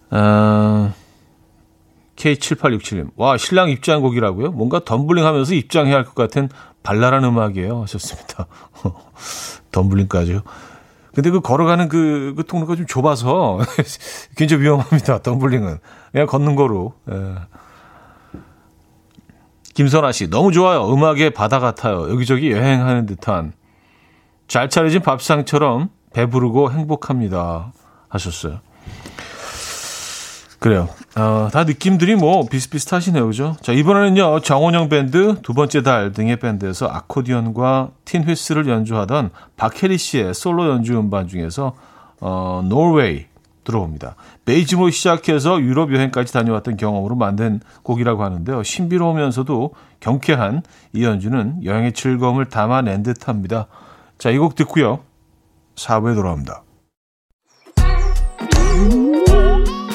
아, 0.09 0.93
K7867님. 2.15 3.09
와, 3.15 3.37
신랑 3.37 3.69
입장곡이라고요? 3.69 4.51
뭔가 4.51 4.79
덤블링 4.83 5.25
하면서 5.25 5.53
입장해야 5.53 5.95
할 5.95 6.03
것 6.05 6.13
같은 6.15 6.49
발랄한 6.83 7.23
음악이에요. 7.23 7.81
하셨습니다. 7.83 8.47
덤블링까지요. 9.71 10.41
근데 11.15 11.29
그 11.29 11.41
걸어가는 11.41 11.89
그, 11.89 12.33
그 12.35 12.45
통로가 12.45 12.75
좀 12.75 12.85
좁아서 12.87 13.59
굉장히 14.35 14.63
위험합니다. 14.63 15.21
덤블링은. 15.21 15.77
그냥 16.11 16.27
걷는 16.27 16.55
거로. 16.55 16.93
예. 17.11 17.35
김선아 19.73 20.11
씨, 20.11 20.29
너무 20.29 20.51
좋아요. 20.51 20.91
음악의 20.93 21.31
바다 21.31 21.59
같아요. 21.59 22.09
여기저기 22.09 22.51
여행하는 22.51 23.05
듯한. 23.05 23.53
잘 24.47 24.69
차려진 24.69 25.01
밥상처럼 25.01 25.89
배부르고 26.13 26.71
행복합니다. 26.71 27.73
하셨어요. 28.07 28.59
그래요. 30.59 30.87
어, 31.17 31.49
다 31.51 31.65
느낌들이 31.65 32.15
뭐 32.15 32.45
비슷비슷하시네요. 32.49 33.25
그죠? 33.25 33.57
자, 33.61 33.73
이번에는요, 33.73 34.39
정원영 34.41 34.87
밴드, 34.87 35.41
두 35.41 35.53
번째 35.53 35.81
달 35.81 36.13
등의 36.13 36.37
밴드에서 36.37 36.87
아코디언과 36.87 37.89
틴 38.05 38.23
휘스를 38.23 38.67
연주하던 38.67 39.31
박혜리 39.57 39.97
씨의 39.97 40.33
솔로 40.33 40.69
연주 40.69 40.97
음반 40.97 41.27
중에서, 41.27 41.75
어, 42.21 42.63
노르웨이 42.65 43.25
들어옵니다. 43.63 44.15
베이징으로 44.45 44.89
시작해서 44.89 45.59
유럽 45.61 45.93
여행까지 45.93 46.33
다녀왔던 46.33 46.77
경험으로 46.77 47.15
만든 47.15 47.59
곡이라고 47.83 48.23
하는데요. 48.23 48.63
신비로우면서도 48.63 49.73
경쾌한 49.99 50.63
이 50.93 51.03
연주는 51.03 51.63
여행의 51.63 51.93
즐거움을 51.93 52.45
담아낸 52.45 53.03
듯 53.03 53.27
합니다. 53.27 53.67
자, 54.17 54.29
이 54.29 54.37
곡 54.37 54.55
듣고요. 54.55 54.99
4부에 55.75 56.15
돌아옵니다. 56.15 56.63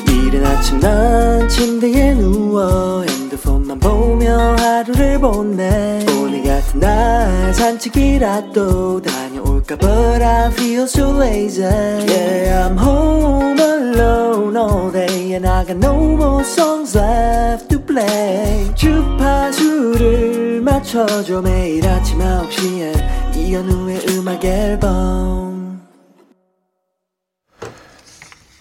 이른 0.09 0.45
아침 0.45 0.81
난 0.81 1.49
침대에 1.49 2.15
누워 2.15 3.03
핸드폰만 3.03 3.79
보며 3.79 4.37
하루를 4.59 5.19
보내 5.21 6.05
오늘 6.21 6.43
같은 6.43 6.81
날 6.81 7.55
산책이라도 7.55 9.03
다 9.03 9.28
녀올까 9.69 9.77
But 9.77 10.23
I 10.23 10.51
feel 10.53 10.85
so 10.85 11.11
lazy 11.11 11.63
Yeah 11.63 12.67
I'm 12.67 12.79
home 12.79 13.59
alone 13.61 14.57
all 14.57 14.91
day 14.91 15.35
And 15.35 15.47
I 15.47 15.65
got 15.65 15.77
no 15.77 16.17
more 16.17 16.43
songs 16.43 16.97
left 16.97 17.69
to 17.69 17.79
play 17.85 18.73
주파수를 18.75 20.63
맞춰줘 20.63 21.43
매일 21.43 21.87
아침 21.87 22.19
9시에 22.19 23.37
이현우의 23.37 24.07
음악 24.09 24.45
앨범 24.45 25.87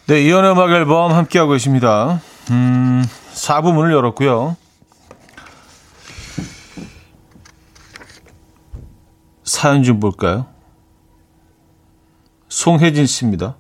네, 0.08 0.22
이연의 0.22 0.52
음악 0.52 0.72
앨범 0.72 1.12
함께하고 1.12 1.52
계십니다. 1.52 2.22
음, 2.50 3.04
4부 3.34 3.74
문을 3.74 3.92
열었고요. 3.92 4.56
사연 9.44 9.84
좀 9.84 10.00
볼까요? 10.00 10.46
송혜진 12.50 13.06
씨입니다. 13.06 13.58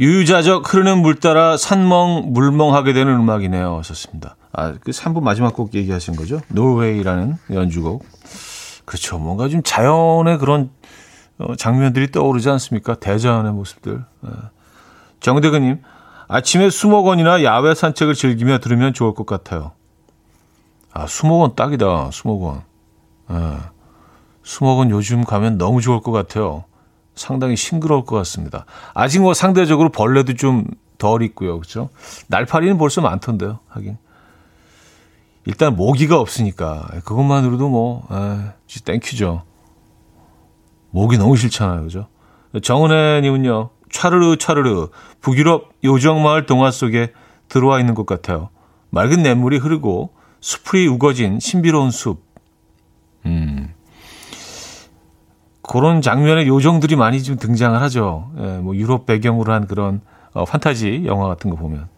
유유자적 0.00 0.72
흐르는 0.72 0.98
물 0.98 1.20
따라 1.20 1.56
산멍 1.56 2.32
물멍하게 2.32 2.92
되는 2.92 3.14
음악이네요. 3.14 3.82
썼습니다. 3.84 4.36
아, 4.52 4.72
그 4.72 4.90
3부 4.90 5.22
마지막 5.22 5.54
곡 5.54 5.74
얘기하신 5.74 6.16
거죠? 6.16 6.40
노르웨이라는 6.48 7.36
연주곡. 7.50 8.04
그렇죠. 8.84 9.18
뭔가 9.18 9.48
좀 9.48 9.62
자연의 9.62 10.38
그런 10.38 10.70
어, 11.38 11.56
장면들이 11.56 12.10
떠오르지 12.12 12.48
않습니까? 12.50 12.94
대자연의 12.94 13.52
모습들. 13.52 14.04
예. 14.26 14.30
정대근님, 15.20 15.82
아침에 16.28 16.70
수목원이나 16.70 17.42
야외 17.42 17.74
산책을 17.74 18.14
즐기며 18.14 18.58
들으면 18.58 18.94
좋을 18.94 19.14
것 19.14 19.26
같아요. 19.26 19.72
아, 20.92 21.06
수목원 21.06 21.56
딱이다. 21.56 22.10
수목원. 22.12 22.62
예. 23.30 23.34
수목원 24.44 24.90
요즘 24.90 25.24
가면 25.24 25.58
너무 25.58 25.80
좋을 25.80 26.00
것 26.00 26.12
같아요. 26.12 26.64
상당히 27.16 27.56
싱그러울 27.56 28.04
것 28.04 28.14
같습니다. 28.16 28.66
아직 28.94 29.20
뭐 29.20 29.34
상대적으로 29.34 29.88
벌레도 29.88 30.34
좀 30.34 30.66
덜 30.98 31.22
있고요. 31.22 31.58
그렇죠? 31.58 31.90
날파리는 32.28 32.78
벌써 32.78 33.00
많던데요. 33.00 33.60
하긴. 33.68 33.98
일단 35.46 35.76
모기가 35.76 36.18
없으니까 36.18 36.88
그것만으로도 37.04 37.68
뭐 37.68 38.06
에, 38.10 38.54
Thank 38.84 39.08
you죠. 39.08 39.42
모기 40.90 41.18
너무 41.18 41.36
싫잖아요. 41.36 41.82
그죠? 41.82 42.06
정은혜 42.62 43.20
님은요. 43.22 43.70
차르르 43.90 44.36
차르르 44.38 44.88
북유럽 45.20 45.72
요정마을 45.84 46.46
동화 46.46 46.70
속에 46.70 47.12
들어와 47.48 47.78
있는 47.80 47.94
것 47.94 48.06
같아요. 48.06 48.48
맑은 48.90 49.22
냇물이 49.22 49.58
흐르고 49.58 50.14
수풀이 50.40 50.86
우거진 50.86 51.40
신비로운 51.40 51.90
숲. 51.90 52.24
음. 53.26 53.74
그런 55.66 56.02
장면의 56.02 56.46
요정들이 56.46 56.94
많이 56.94 57.22
좀 57.22 57.36
등장을 57.36 57.80
하죠. 57.82 58.30
예, 58.38 58.58
뭐 58.58 58.76
유럽 58.76 59.06
배경으로 59.06 59.52
한 59.52 59.66
그런 59.66 60.02
어, 60.32 60.44
판타지 60.44 61.04
영화 61.06 61.26
같은 61.28 61.50
거 61.50 61.56
보면. 61.56 61.88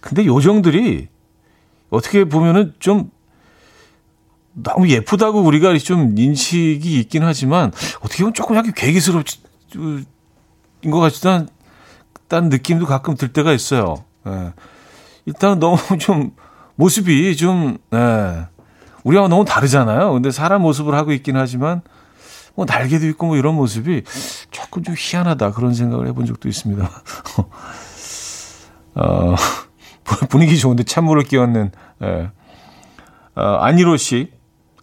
근데 0.00 0.24
요정들이 0.24 1.08
어떻게 1.90 2.24
보면은 2.24 2.74
좀 2.78 3.10
너무 4.54 4.88
예쁘다고 4.88 5.40
우리가 5.42 5.76
좀 5.78 6.14
인식이 6.16 6.98
있긴 7.00 7.22
하지만 7.22 7.70
어떻게 8.00 8.22
보면 8.22 8.32
조금 8.32 8.56
약간 8.56 8.72
괴기스러운 8.72 9.24
것 10.90 10.98
같지도 10.98 11.30
않다는 11.30 12.48
느낌도 12.48 12.86
가끔 12.86 13.16
들 13.16 13.32
때가 13.32 13.52
있어요. 13.52 14.04
예. 14.26 14.54
일단 15.26 15.58
너무 15.58 15.76
좀 16.00 16.32
모습이 16.76 17.36
좀 17.36 17.76
예. 17.92 18.46
우리와 19.06 19.28
너무 19.28 19.44
다르잖아요. 19.44 20.12
근데 20.12 20.32
사람 20.32 20.62
모습을 20.62 20.94
하고 20.96 21.12
있긴 21.12 21.36
하지만 21.36 21.80
뭐 22.56 22.66
날개도 22.68 23.06
있고 23.10 23.26
뭐 23.28 23.36
이런 23.36 23.54
모습이 23.54 24.02
조금 24.50 24.82
좀 24.82 24.96
희한하다 24.98 25.52
그런 25.52 25.74
생각을 25.74 26.08
해본 26.08 26.26
적도 26.26 26.48
있습니다. 26.48 26.90
어, 28.96 29.34
분위기 30.28 30.58
좋은데 30.58 30.82
찬물을 30.82 31.22
끼얹는 31.22 31.70
예. 32.02 32.30
어, 33.36 33.42
안희로 33.60 33.96
씨. 33.96 34.32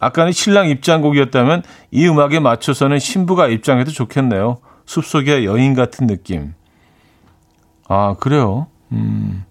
아까는 0.00 0.32
신랑 0.32 0.68
입장곡이었다면 0.68 1.62
이 1.90 2.06
음악에 2.06 2.40
맞춰서는 2.40 2.98
신부가 2.98 3.48
입장해도 3.48 3.90
좋겠네요. 3.90 4.58
숲속의 4.86 5.44
여인 5.44 5.74
같은 5.74 6.06
느낌. 6.06 6.54
아, 7.88 8.14
그래요? 8.18 8.68
음. 8.92 9.44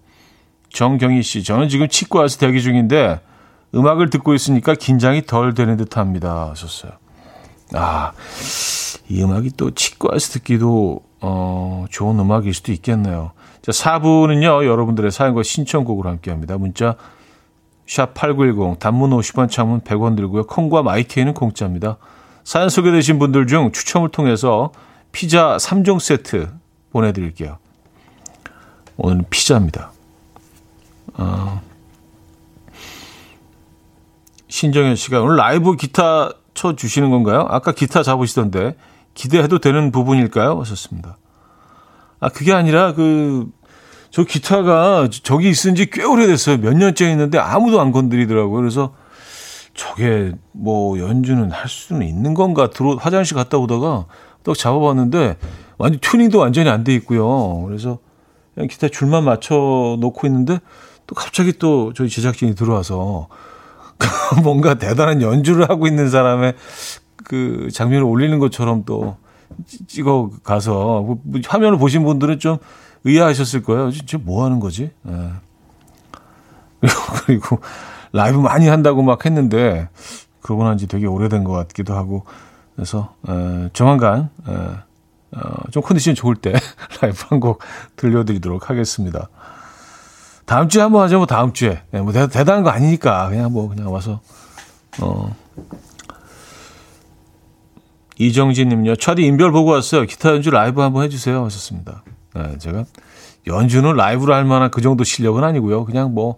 정경희 0.70 1.22
씨. 1.22 1.44
저는 1.44 1.68
지금 1.68 1.88
치과 1.88 2.20
와서 2.20 2.38
대기 2.38 2.62
중인데 2.62 3.20
음악을 3.74 4.10
듣고 4.10 4.34
있으니까 4.34 4.74
긴장이 4.74 5.26
덜 5.26 5.54
되는 5.54 5.76
듯 5.76 5.96
합니다. 5.96 6.50
하셨어요. 6.50 6.92
아, 7.74 8.12
이 9.08 9.22
음악이 9.22 9.50
또 9.56 9.72
치과에서 9.72 10.32
듣기도, 10.34 11.00
어, 11.20 11.86
좋은 11.90 12.18
음악일 12.18 12.54
수도 12.54 12.72
있겠네요. 12.72 13.32
자, 13.62 13.72
4부는요, 13.72 14.66
여러분들의 14.66 15.10
사연과 15.10 15.42
신청곡으로 15.42 16.08
함께 16.08 16.30
합니다. 16.30 16.56
문자, 16.58 16.96
샵8910, 17.86 18.78
단문 18.78 19.10
50원, 19.10 19.50
창문 19.50 19.80
100원 19.80 20.16
들고요. 20.16 20.46
콩과 20.46 20.82
마이케이는 20.82 21.34
공짜입니다. 21.34 21.96
사연 22.44 22.68
소개되신 22.68 23.18
분들 23.18 23.46
중 23.46 23.72
추첨을 23.72 24.10
통해서 24.10 24.70
피자 25.12 25.56
3종 25.56 25.98
세트 25.98 26.50
보내드릴게요. 26.92 27.58
오늘은 28.96 29.24
피자입니다. 29.30 29.92
어, 31.14 31.60
신정현 34.58 34.94
씨가 34.94 35.20
오늘 35.20 35.34
라이브 35.34 35.74
기타 35.74 36.30
쳐 36.54 36.76
주시는 36.76 37.10
건가요? 37.10 37.44
아까 37.50 37.72
기타 37.72 38.04
잡으시던데 38.04 38.76
기대해도 39.14 39.58
되는 39.58 39.90
부분일까요? 39.90 40.60
하셨습니다. 40.60 41.16
아 42.20 42.28
그게 42.28 42.52
아니라 42.52 42.94
그 42.94 43.48
저 44.12 44.22
기타가 44.22 45.08
저기 45.24 45.48
있은 45.48 45.74
지 45.74 45.90
꽤 45.90 46.04
오래됐어요. 46.04 46.58
몇 46.58 46.76
년째 46.76 47.10
있는데 47.10 47.36
아무도 47.36 47.80
안 47.80 47.90
건드리더라고요. 47.90 48.54
그래서 48.60 48.94
저게 49.74 50.30
뭐 50.52 51.00
연주는 51.00 51.50
할 51.50 51.68
수는 51.68 52.06
있는 52.06 52.32
건가 52.32 52.70
들어 52.70 52.94
화장실 52.94 53.36
갔다 53.36 53.58
오다가 53.58 54.06
또 54.44 54.54
잡아봤는데 54.54 55.36
완전 55.78 55.98
튜닝도 56.00 56.38
완전히 56.38 56.70
안 56.70 56.84
돼 56.84 56.94
있고요. 56.94 57.64
그래서 57.66 57.98
그냥 58.54 58.68
기타 58.68 58.86
줄만 58.86 59.24
맞춰 59.24 59.96
놓고 59.98 60.28
있는데 60.28 60.60
또 61.08 61.16
갑자기 61.16 61.52
또 61.58 61.92
저희 61.92 62.08
제작진이 62.08 62.54
들어와서 62.54 63.26
뭔가 64.42 64.74
대단한 64.74 65.22
연주를 65.22 65.68
하고 65.68 65.86
있는 65.86 66.10
사람의 66.10 66.54
그 67.24 67.68
장면을 67.72 68.04
올리는 68.04 68.38
것처럼 68.38 68.84
또 68.84 69.16
찍어 69.86 70.30
가서 70.42 71.02
뭐 71.02 71.18
화면을 71.46 71.78
보신 71.78 72.04
분들은 72.04 72.38
좀 72.38 72.58
의아하셨을 73.04 73.62
거예요. 73.62 73.90
진짜 73.90 74.18
뭐 74.20 74.44
하는 74.44 74.60
거지? 74.60 74.90
예. 75.08 75.30
그리고 77.26 77.60
라이브 78.12 78.38
많이 78.38 78.68
한다고 78.68 79.02
막 79.02 79.24
했는데 79.24 79.88
그러고 80.42 80.64
난 80.64 80.76
지 80.76 80.86
되게 80.86 81.06
오래된 81.06 81.44
것 81.44 81.52
같기도 81.52 81.94
하고 81.94 82.24
그래서 82.74 83.14
에, 83.28 83.70
조만간 83.72 84.30
에, 84.48 84.52
어, 85.36 85.70
좀 85.70 85.82
컨디션 85.82 86.14
좋을 86.14 86.36
때 86.36 86.52
라이브 87.00 87.18
한 87.28 87.40
곡 87.40 87.60
들려드리도록 87.96 88.70
하겠습니다. 88.70 89.28
다음 90.46 90.68
주에 90.68 90.82
한번 90.82 91.02
하죠. 91.04 91.18
뭐 91.18 91.26
다음 91.26 91.52
주에. 91.52 91.82
네, 91.90 92.00
뭐 92.00 92.12
대, 92.12 92.26
대단한 92.28 92.62
거 92.62 92.70
아니니까 92.70 93.28
그냥 93.28 93.52
뭐 93.52 93.68
그냥 93.68 93.92
와서 93.92 94.20
어. 95.00 95.34
이정진님요. 98.18 98.96
차디 98.96 99.24
인별 99.24 99.50
보고 99.52 99.70
왔어요. 99.70 100.04
기타 100.04 100.30
연주 100.30 100.50
라이브 100.50 100.80
한번 100.80 101.02
해주세요. 101.04 101.44
하셨습니다. 101.44 102.04
네, 102.34 102.58
제가 102.58 102.84
연주는 103.46 103.92
라이브로 103.94 104.34
할 104.34 104.44
만한 104.44 104.70
그 104.70 104.80
정도 104.80 105.04
실력은 105.04 105.42
아니고요. 105.44 105.84
그냥 105.84 106.14
뭐 106.14 106.36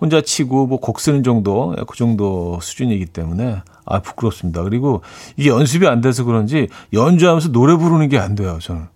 혼자 0.00 0.20
치고 0.20 0.66
뭐 0.66 0.78
곡 0.78 1.00
쓰는 1.00 1.22
정도 1.22 1.74
예, 1.78 1.82
그 1.86 1.96
정도 1.96 2.58
수준이기 2.60 3.06
때문에 3.06 3.62
아 3.86 4.00
부끄럽습니다. 4.02 4.62
그리고 4.62 5.02
이게 5.36 5.48
연습이 5.50 5.86
안 5.86 6.00
돼서 6.00 6.24
그런지 6.24 6.68
연주하면서 6.92 7.50
노래 7.52 7.74
부르는 7.76 8.08
게 8.08 8.18
안 8.18 8.34
돼요. 8.34 8.58
저는. 8.60 8.88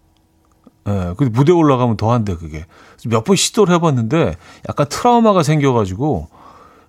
예, 0.88 1.14
그 1.16 1.24
무대 1.24 1.52
올라가면 1.52 1.96
더안 1.96 2.24
돼, 2.24 2.36
그게. 2.36 2.64
몇 3.06 3.24
번 3.24 3.36
시도를 3.36 3.74
해봤는데 3.74 4.36
약간 4.68 4.86
트라우마가 4.88 5.42
생겨가지고, 5.42 6.28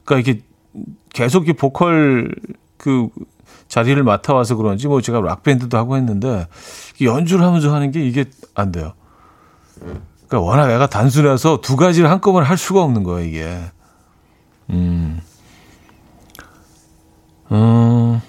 그러니까 0.06 0.30
이게 0.32 0.42
계속 1.14 1.48
이 1.50 1.54
보컬 1.54 2.34
그 2.78 3.10
자리를 3.68 4.02
맡아와서 4.04 4.56
그런지 4.56 4.88
뭐 4.88 5.02
제가 5.02 5.22
락 5.22 5.44
밴드도 5.44 5.78
하고 5.78 5.96
했는데 5.98 6.48
연주를 7.02 7.46
하면서 7.46 7.74
하는 7.74 7.92
게 7.92 8.06
이게 8.06 8.26
안 8.56 8.72
돼요. 8.72 8.94
그러니까 10.28 10.40
워낙 10.40 10.70
애가 10.72 10.88
단순해서 10.88 11.60
두 11.62 11.76
가지를 11.76 12.10
한꺼번에 12.10 12.46
할 12.46 12.58
수가 12.58 12.82
없는 12.82 13.04
거예요, 13.04 13.28
이게. 13.28 13.60
음. 14.70 15.22
음. 17.52 18.22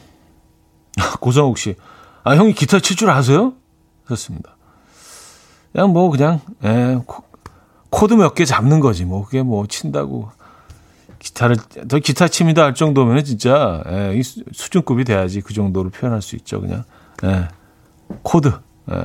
고성욱 1.21 1.59
씨. 1.59 1.77
아, 2.25 2.35
형이 2.37 2.53
기타 2.55 2.81
칠 2.81 2.97
줄 2.97 3.11
아세요? 3.11 3.55
그렇습니다. 4.05 4.57
그냥 5.73 5.93
뭐 5.93 6.11
그냥 6.11 6.41
예, 6.64 6.99
코드 7.91 8.14
몇 8.14 8.35
개 8.35 8.45
잡는 8.45 8.81
거지. 8.81 9.05
뭐 9.05 9.25
그게 9.25 9.43
뭐 9.43 9.66
친다고 9.66 10.31
기타를 11.18 11.57
더 11.89 11.99
기타 11.99 12.29
칩니다 12.29 12.62
할 12.64 12.75
정도면 12.75 13.25
진짜 13.25 13.83
예, 13.89 14.16
이 14.16 14.23
수준급이 14.23 15.05
돼야지 15.05 15.41
그 15.41 15.55
정도로 15.55 15.91
표현할 15.91 16.23
수 16.23 16.37
있죠 16.37 16.61
그냥. 16.61 16.85
예, 17.25 17.49
코드 18.23 18.53
예, 18.91 18.97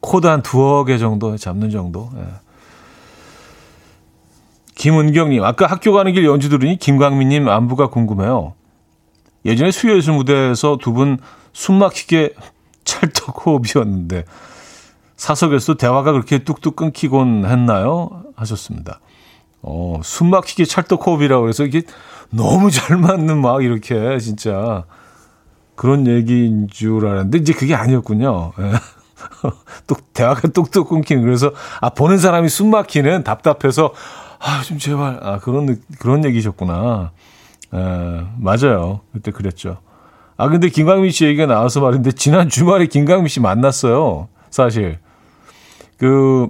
코드 0.00 0.26
한 0.26 0.42
두어 0.42 0.84
개 0.84 0.98
정도 0.98 1.36
잡는 1.36 1.70
정도 1.70 2.10
예. 2.16 2.22
김은경님 4.74 5.42
아까 5.42 5.66
학교 5.66 5.92
가는 5.92 6.12
길 6.12 6.24
연주 6.26 6.48
들으니 6.48 6.76
김광민님 6.78 7.48
안부가 7.48 7.88
궁금해요. 7.88 8.54
예전에 9.44 9.70
수요예술 9.70 10.14
무대에서 10.14 10.76
두 10.80 10.92
분 10.92 11.18
숨막히게 11.52 12.34
찰떡 12.84 13.46
호흡이었는데 13.46 14.24
사석에서 15.16 15.74
대화가 15.74 16.12
그렇게 16.12 16.38
뚝뚝 16.38 16.76
끊기곤 16.76 17.44
했나요? 17.46 18.22
하셨습니다. 18.36 19.00
어, 19.62 20.00
숨 20.04 20.30
막히게 20.30 20.64
찰떡 20.64 21.06
호흡이라고 21.06 21.48
해서 21.48 21.64
이게 21.64 21.82
너무 22.30 22.70
잘 22.70 22.96
맞는 22.98 23.40
막 23.40 23.64
이렇게 23.64 24.18
진짜 24.18 24.84
그런 25.74 26.06
얘기인 26.06 26.68
줄 26.70 27.06
알았는데 27.06 27.38
이제 27.38 27.52
그게 27.52 27.74
아니었군요. 27.74 28.52
예. 28.60 28.72
또 29.86 29.96
대화가 30.12 30.48
뚝뚝 30.48 30.88
끊기는 30.88 31.22
그래서 31.22 31.50
아 31.80 31.90
보는 31.90 32.18
사람이 32.18 32.48
숨 32.48 32.70
막히는 32.70 33.24
답답해서 33.24 33.92
아 34.38 34.62
좀 34.62 34.78
제발 34.78 35.18
아 35.22 35.38
그런 35.38 35.80
그런 35.98 36.24
얘기셨구나. 36.26 37.10
에, 37.74 37.78
맞아요. 38.38 39.00
그때 39.12 39.30
그랬죠. 39.30 39.78
아 40.36 40.48
근데 40.48 40.68
김광민 40.68 41.10
씨 41.10 41.24
얘기가 41.24 41.46
나와서 41.46 41.80
말인데 41.80 42.12
지난 42.12 42.48
주말에 42.48 42.86
김광민 42.86 43.28
씨 43.28 43.40
만났어요. 43.40 44.28
사실 44.50 44.98
그 45.98 46.48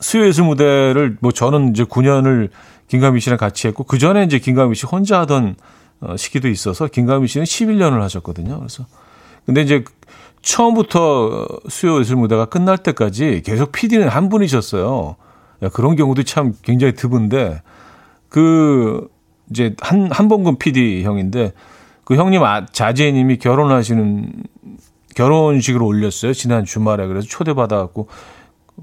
수요예술 0.00 0.44
무대를 0.44 1.16
뭐 1.20 1.32
저는 1.32 1.70
이제 1.70 1.84
9년을 1.84 2.50
김광민 2.88 3.20
씨랑 3.20 3.38
같이 3.38 3.66
했고 3.66 3.84
그 3.84 3.98
전에 3.98 4.24
이제 4.24 4.38
김광민 4.38 4.74
씨 4.74 4.86
혼자 4.86 5.20
하던 5.20 5.56
어, 6.00 6.16
시기도 6.16 6.48
있어서 6.48 6.86
김광민 6.86 7.26
씨는 7.26 7.44
11년을 7.44 8.00
하셨거든요. 8.00 8.58
그래서 8.58 8.86
근데 9.46 9.62
이제 9.62 9.84
처음부터 10.42 11.46
수요 11.68 12.00
예술 12.00 12.16
무대가 12.16 12.44
끝날 12.44 12.78
때까지 12.78 13.42
계속 13.44 13.72
PD는 13.72 14.08
한 14.08 14.28
분이셨어요. 14.28 15.16
그런 15.72 15.96
경우도 15.96 16.24
참 16.24 16.52
굉장히 16.62 16.94
드문데 16.94 17.62
그 18.28 19.08
이제 19.50 19.74
한 19.80 20.10
한봉근 20.10 20.58
PD 20.58 21.02
형인데 21.04 21.52
그 22.04 22.16
형님 22.16 22.42
아, 22.42 22.66
자제님이 22.66 23.38
결혼하시는 23.38 24.32
결혼식을 25.14 25.82
올렸어요 25.82 26.32
지난 26.32 26.64
주말에 26.64 27.06
그래서 27.06 27.26
초대받아갖고 27.26 28.08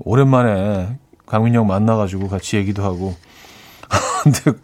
오랜만에 0.03 0.97
강민형 1.25 1.67
만나가지고 1.67 2.27
같이 2.27 2.57
얘기도 2.57 2.83
하고 2.83 3.15
근데 4.23 4.57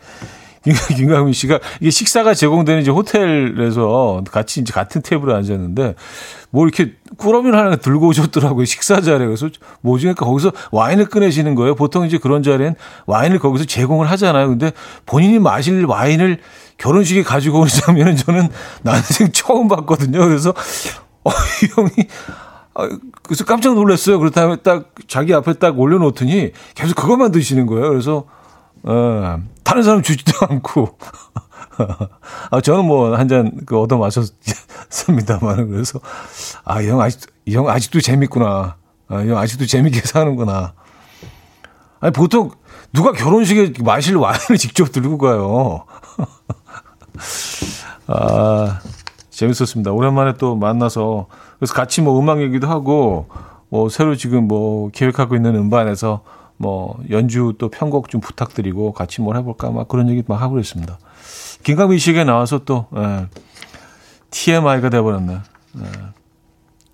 김강민 0.96 1.34
씨가 1.34 1.60
이게 1.80 1.90
식사가 1.90 2.34
제공되는 2.34 2.82
이제 2.82 2.92
호텔에서 2.92 4.24
같이 4.30 4.60
이제 4.60 4.74
같은 4.74 5.02
테이블에 5.02 5.34
앉았는데 5.34 5.96
뭐 6.50 6.66
이렇게 6.66 6.94
꾸러미를 7.18 7.58
하나 7.58 7.76
들고 7.76 8.08
오셨더라고요. 8.08 8.66
식사 8.66 9.00
자리에. 9.00 9.28
그래서 9.28 9.50
뭐지? 9.82 10.04
그러니까 10.04 10.26
거기서 10.26 10.52
와인을 10.72 11.06
꺼내시는 11.08 11.56
거예요. 11.56 11.76
보통 11.76 12.06
이제 12.06 12.18
그런 12.18 12.44
자리엔 12.44 12.76
와인을 13.06 13.40
거기서 13.40 13.66
제공을 13.66 14.10
하잖아요. 14.12 14.50
근데 14.50 14.72
본인이 15.06 15.40
마실 15.40 15.86
와인을 15.86 16.40
결혼식에 16.78 17.24
가지고 17.24 17.60
오는 17.60 17.70
장면은 17.70 18.16
저는 18.16 18.50
난생 18.84 19.32
처음 19.32 19.68
봤거든요. 19.68 20.20
그래서 20.20 20.54
어, 21.28 21.32
이 21.64 21.68
형이 21.76 21.92
아, 22.76 22.90
그래서 23.24 23.44
깜짝 23.46 23.74
놀랐어요. 23.76 24.20
그렇 24.20 24.30
다음에 24.30 24.58
딱 24.58 24.92
자기 25.08 25.34
앞에 25.34 25.54
딱 25.54 25.80
올려놓더니 25.80 26.52
계속 26.76 26.96
그것만 26.96 27.32
드시는 27.32 27.66
거예요. 27.66 27.90
그래서 27.90 28.26
어, 28.84 29.40
다른 29.64 29.84
사람 29.84 30.02
주지도 30.02 30.34
않고. 30.48 30.98
아, 32.50 32.62
저는 32.62 32.86
뭐, 32.86 33.16
한 33.16 33.28
잔, 33.28 33.52
그, 33.68 33.80
얻어 33.80 33.98
마셨습니다만. 33.98 35.70
그래서, 35.70 36.00
아, 36.66 36.82
이 36.82 36.88
형 36.88 37.00
아직, 37.02 37.22
이 37.46 37.54
형 37.56 37.70
아직도 37.70 38.02
재밌구나. 38.02 38.78
아, 39.10 39.22
이 39.22 39.30
형 39.30 39.38
아직도 39.38 39.68
재밌게 39.68 40.02
사는구나. 40.02 40.74
아니, 42.00 42.12
보통, 42.14 42.50
누가 42.94 43.12
결혼식에 43.12 43.74
마실 43.84 44.16
와인을 44.16 44.58
직접 44.58 44.92
들고 44.92 45.20
가요. 45.20 45.86
아, 48.08 48.80
재밌었습니다. 49.38 49.92
오랜만에 49.92 50.34
또 50.40 50.56
만나서, 50.56 51.28
그래서 51.60 51.74
같이 51.74 52.02
뭐 52.02 52.20
음악 52.20 52.42
얘기도 52.42 52.68
하고, 52.68 53.28
뭐, 53.70 53.88
새로 53.90 54.16
지금 54.16 54.48
뭐, 54.48 54.90
계획하고 54.92 55.36
있는 55.36 55.56
음반에서 55.56 56.24
뭐 56.58 57.00
연주 57.12 57.54
또 57.60 57.70
편곡 57.70 58.10
좀 58.10 58.20
부탁드리고 58.20 58.92
같이 58.94 59.22
뭘 59.22 59.38
해볼까 59.38 59.70
막 59.70 59.88
그런 59.88 60.10
얘기 60.10 60.24
막 60.28 60.42
하고 60.42 60.54
그랬습니다. 60.54 60.98
김강민 61.64 62.00
씨에게 62.00 62.24
나와서 62.24 62.60
또 62.66 62.88
예, 62.96 63.28
TMI가 64.32 64.90
돼버렸네. 64.90 65.34
예. 65.34 65.84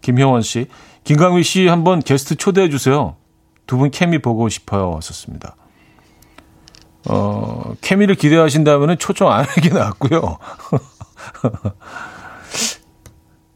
김효원 0.01 0.41
씨, 0.41 0.67
김강민 1.05 1.43
씨 1.43 1.67
한번 1.67 2.01
게스트 2.01 2.35
초대해 2.35 2.67
주세요. 2.69 3.15
두 3.67 3.77
분 3.77 3.89
케미 3.89 4.19
보고 4.19 4.49
싶어요. 4.49 4.99
썼습니다. 5.01 5.55
어, 7.07 7.73
케미를 7.79 8.15
기대하신다면 8.15 8.97
초청 8.97 9.31
안 9.31 9.45
하는 9.45 9.53
게 9.61 9.69
낫고요. 9.73 10.39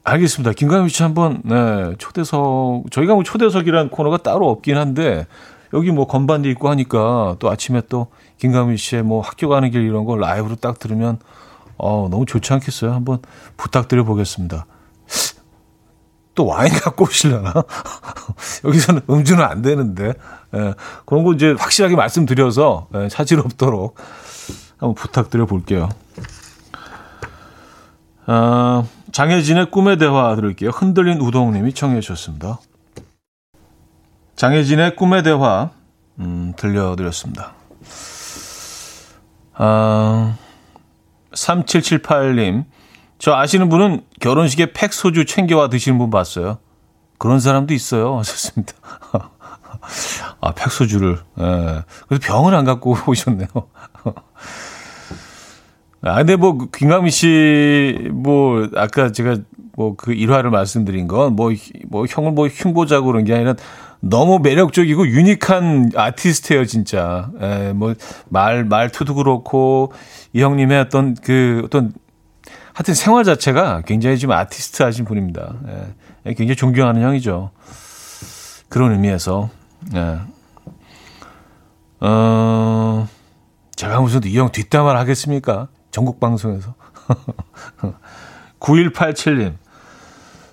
알겠습니다. 0.09 0.53
김강민 0.53 0.87
씨 0.87 1.03
한번 1.03 1.41
네, 1.43 1.93
초대석 1.97 2.85
저희가 2.91 3.13
뭐 3.13 3.23
초대석이라는 3.23 3.89
코너가 3.89 4.17
따로 4.17 4.49
없긴 4.49 4.77
한데 4.77 5.27
여기 5.73 5.91
뭐 5.91 6.07
건반도 6.07 6.47
있고 6.49 6.69
하니까 6.69 7.35
또 7.39 7.51
아침에 7.51 7.81
또 7.89 8.07
김강민 8.37 8.77
씨의 8.77 9.03
뭐 9.03 9.19
학교 9.19 9.49
가는 9.49 9.69
길 9.69 9.81
이런 9.81 10.05
거 10.05 10.15
라이브로 10.15 10.55
딱 10.55 10.79
들으면 10.79 11.19
어, 11.77 12.07
너무 12.09 12.25
좋지 12.25 12.53
않겠어요? 12.53 12.93
한번 12.93 13.19
부탁드려 13.57 14.05
보겠습니다. 14.05 14.65
또 16.35 16.45
와인 16.45 16.71
갖고 16.71 17.03
오시려나? 17.03 17.51
여기서는 18.63 19.01
음주는 19.09 19.43
안 19.43 19.61
되는데. 19.61 20.13
예, 20.55 20.73
그런 21.05 21.25
거 21.25 21.33
이제 21.33 21.53
확실하게 21.57 21.97
말씀드려서 21.97 22.87
예, 22.95 23.09
차질 23.09 23.39
없도록 23.39 23.97
한번 24.77 24.95
부탁드려 24.95 25.45
볼게요. 25.45 25.89
아, 28.27 28.83
장혜진의 29.13 29.71
꿈의 29.71 29.97
대화 29.97 30.35
들을게요. 30.35 30.69
흔들린 30.69 31.19
우동님이 31.21 31.73
청해 31.73 32.01
주셨습니다. 32.01 32.59
장혜진의 34.35 34.97
꿈의 34.97 35.23
대화 35.23 35.71
음, 36.19 36.53
들려드렸습니다. 36.57 37.53
아, 39.53 40.35
3778님, 41.31 42.65
저 43.17 43.33
아시는 43.33 43.69
분은 43.69 44.03
결혼식에 44.19 44.73
팩 44.73 44.93
소주 44.93 45.25
챙겨와 45.25 45.69
드시는 45.69 45.97
분 45.97 46.09
봤어요. 46.09 46.59
그런 47.17 47.39
사람도 47.39 47.73
있어요. 47.73 48.17
하셨습니다. 48.19 48.73
아, 50.41 50.51
팩 50.51 50.69
소주를. 50.69 51.19
예. 51.39 51.83
그래서 52.07 52.21
병을 52.21 52.53
안 52.53 52.65
갖고 52.65 52.97
오셨네요. 53.07 53.47
아, 56.09 56.15
근데 56.17 56.35
뭐, 56.35 56.57
김강민 56.71 57.09
씨, 57.11 58.09
뭐, 58.11 58.67
아까 58.75 59.11
제가 59.11 59.37
뭐 59.75 59.95
그 59.95 60.11
일화를 60.13 60.49
말씀드린 60.49 61.07
건 61.07 61.35
뭐, 61.35 61.51
뭐, 61.89 62.05
형을 62.07 62.31
뭐 62.31 62.47
흉보자고 62.47 63.05
그런 63.07 63.23
게 63.25 63.33
아니라 63.35 63.53
너무 63.99 64.39
매력적이고 64.39 65.07
유니크한 65.07 65.91
아티스트예요, 65.95 66.65
진짜. 66.65 67.29
에, 67.41 67.69
예, 67.69 67.73
뭐, 67.73 67.93
말, 68.29 68.63
말투도 68.65 69.15
그렇고, 69.15 69.91
이 70.33 70.41
형님의 70.41 70.79
어떤 70.79 71.15
그, 71.15 71.61
어떤, 71.65 71.93
하여튼 72.73 72.93
생활 72.93 73.23
자체가 73.23 73.81
굉장히 73.85 74.17
좀 74.17 74.31
아티스트 74.31 74.83
하신 74.83 75.05
분입니다. 75.05 75.55
에, 75.67 75.87
예, 76.27 76.33
굉장히 76.33 76.55
존경하는 76.55 77.01
형이죠. 77.01 77.51
그런 78.69 78.91
의미에서, 78.93 79.49
예. 79.95 80.17
어, 81.99 83.07
제가 83.75 83.99
무슨 84.01 84.21
이 84.25 84.37
형 84.37 84.51
뒷담화를 84.51 84.99
하겠습니까? 84.99 85.67
전국 85.97 86.19
방송에서. 86.19 86.75
9187님. 88.59 89.55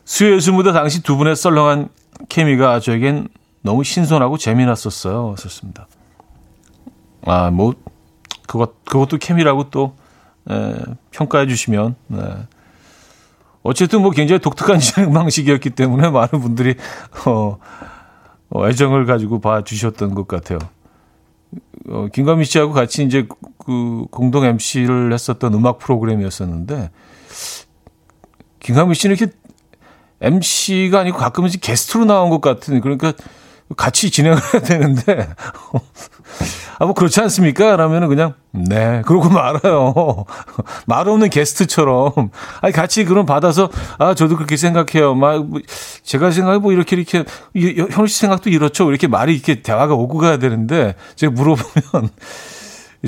수요예술무대 0.07 0.73
당시 0.73 1.03
두 1.03 1.19
분의 1.19 1.37
썰렁한 1.37 1.91
케미가 2.31 2.81
저에겐 2.81 3.29
너무 3.61 3.85
신선하고 3.85 4.39
재미났었어요. 4.39 5.35
썼습니다. 5.37 5.87
아, 7.27 7.51
뭐, 7.51 7.75
그것, 8.47 8.83
그것도 8.87 9.19
케미라고 9.19 9.69
또, 9.69 9.95
에, 10.51 10.77
평가해 11.11 11.47
주시면, 11.47 11.95
네. 12.07 12.23
어쨌든 13.63 14.01
뭐 14.01 14.13
굉장히 14.13 14.41
독특한 14.41 14.79
진행 14.81 15.13
방식이었기 15.13 15.71
때문에 15.71 16.09
많은 16.09 16.41
분들이, 16.41 16.75
어, 17.27 17.59
어 18.49 18.69
애정을 18.69 19.05
가지고 19.05 19.43
봐 19.43 19.63
주셨던 19.63 20.15
것 20.15 20.27
같아요. 20.27 20.59
어, 21.91 22.07
김가미 22.11 22.47
씨하고 22.47 22.73
같이 22.73 23.05
이제 23.05 23.27
그 23.65 24.07
공동 24.11 24.45
MC를 24.45 25.13
했었던 25.13 25.55
음악 25.55 25.79
프로그램이었었는데, 25.79 26.91
김가미 28.61 28.95
씨는 28.95 29.17
이렇게 29.17 29.33
MC가 30.21 31.01
아니고 31.01 31.19
가끔은 31.19 31.51
게스트로 31.61 32.05
나온 32.07 32.31
것 32.31 32.41
같은 32.41 32.81
그러니까 32.81 33.13
같이 33.77 34.11
진행을 34.11 34.39
해야 34.53 34.63
되는데 34.63 35.29
아 36.79 36.85
뭐 36.87 36.93
그렇지 36.95 37.21
않습니까? 37.21 37.77
라면은 37.77 38.09
그냥 38.09 38.35
네 38.51 39.03
그러고 39.07 39.29
말아요. 39.29 40.25
말 40.87 41.09
없는 41.09 41.31
게스트처럼 41.31 42.31
아니 42.61 42.73
같이 42.73 43.05
그럼 43.05 43.27
받아서 43.27 43.71
아 43.99 44.15
저도 44.15 44.37
그렇게 44.37 44.57
생각해요. 44.57 45.15
막 45.15 45.45
뭐 45.45 45.61
제가 46.03 46.31
생각해 46.31 46.59
뭐 46.59 46.73
이렇게 46.73 46.97
이렇게 46.97 47.25
현우 47.91 48.07
씨 48.07 48.19
생각도 48.19 48.51
이렇죠. 48.51 48.89
이렇게 48.91 49.07
말이 49.07 49.35
이렇게 49.35 49.63
대화가 49.63 49.95
오고 49.95 50.19
가야 50.19 50.39
되는데 50.39 50.95
제가 51.17 51.33
물어보면 51.33 52.11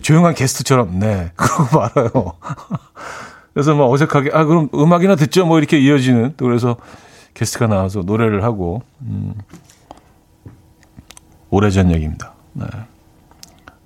조용한 0.02 0.34
게스트처럼 0.34 0.98
네 0.98 1.32
그러고 1.36 1.78
말아요. 1.78 2.32
그래서 3.54 3.74
막 3.74 3.90
어색하게 3.90 4.30
아 4.34 4.44
그럼 4.44 4.68
음악이나 4.74 5.16
듣죠 5.16 5.46
뭐 5.46 5.58
이렇게 5.58 5.78
이어지는 5.78 6.34
또 6.36 6.44
그래서 6.44 6.76
게스트가 7.34 7.66
나와서 7.66 8.00
노래를 8.00 8.44
하고 8.44 8.82
음, 9.00 9.34
오래전 11.50 11.90
얘기입니다. 11.90 12.34
네. 12.52 12.66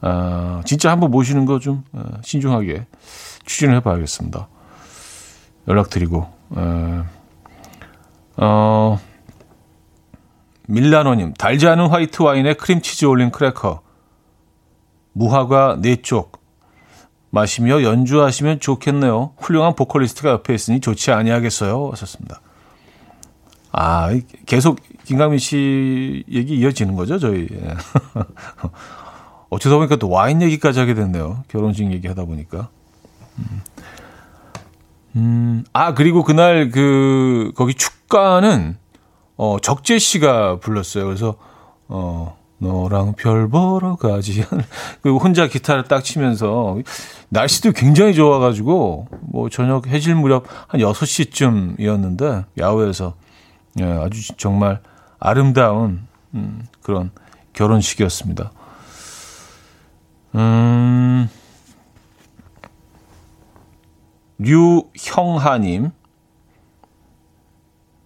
아, 0.02 0.62
진짜 0.64 0.90
한번 0.90 1.11
모시는 1.11 1.44
거좀 1.44 1.84
어, 1.92 2.02
신중하게 2.22 2.86
추진을 3.44 3.76
해봐야겠습니다. 3.76 4.48
연락드리고 5.68 6.26
에, 6.56 7.02
어, 8.36 8.98
밀라노님, 10.66 11.34
달지 11.34 11.66
않은 11.66 11.88
화이트 11.88 12.22
와인에 12.22 12.54
크림치즈 12.54 13.04
올린 13.04 13.30
크래커. 13.30 13.82
무화과 15.12 15.78
4쪽. 15.82 16.40
마시며 17.30 17.82
연주하시면 17.82 18.61
좋겠네요. 18.61 19.32
훌륭한 19.38 19.74
보컬리스트가 19.76 20.30
옆에 20.30 20.52
있으니 20.54 20.80
좋지 20.80 21.12
아니하겠어요. 21.12 21.90
하셨습니다. 21.92 22.40
아, 23.72 24.11
계속 24.46 24.80
김강민 25.04 25.38
씨 25.38 26.24
얘기 26.28 26.56
이어지는 26.56 26.96
거죠, 26.96 27.18
저희. 27.18 27.46
예. 27.52 27.74
어쩌다 29.48 29.76
보니까 29.76 29.96
또 29.96 30.08
와인 30.08 30.42
얘기까지 30.42 30.80
하게 30.80 30.94
됐네요. 30.94 31.44
결혼식 31.48 31.90
얘기 31.92 32.08
하다 32.08 32.24
보니까. 32.24 32.68
음. 33.38 33.62
음, 35.16 35.64
아, 35.72 35.94
그리고 35.94 36.22
그날 36.22 36.70
그, 36.70 37.52
거기 37.56 37.74
축가는, 37.74 38.76
어, 39.36 39.56
적재 39.61 39.98
씨가 39.98 40.61
불렀어요. 40.61 41.04
그래서, 41.04 41.34
어, 41.88 42.38
너랑 42.61 43.14
별 43.14 43.48
보러 43.48 43.96
가지. 43.96 44.44
그 45.02 45.16
혼자 45.16 45.46
기타를 45.46 45.84
딱 45.84 46.04
치면서 46.04 46.78
날씨도 47.30 47.72
굉장히 47.72 48.14
좋아가지고 48.14 49.08
뭐 49.22 49.48
저녁 49.48 49.86
해질 49.86 50.14
무렵 50.14 50.44
한 50.68 50.80
6시쯤이었는데 50.80 52.44
야외에서 52.58 53.14
예, 53.80 53.84
아주 53.84 54.36
정말 54.36 54.80
아름다운 55.18 56.06
음, 56.34 56.66
그런 56.82 57.11
결혼식이었습니다. 57.54 58.52
음, 60.34 61.28
류형하님. 64.38 65.90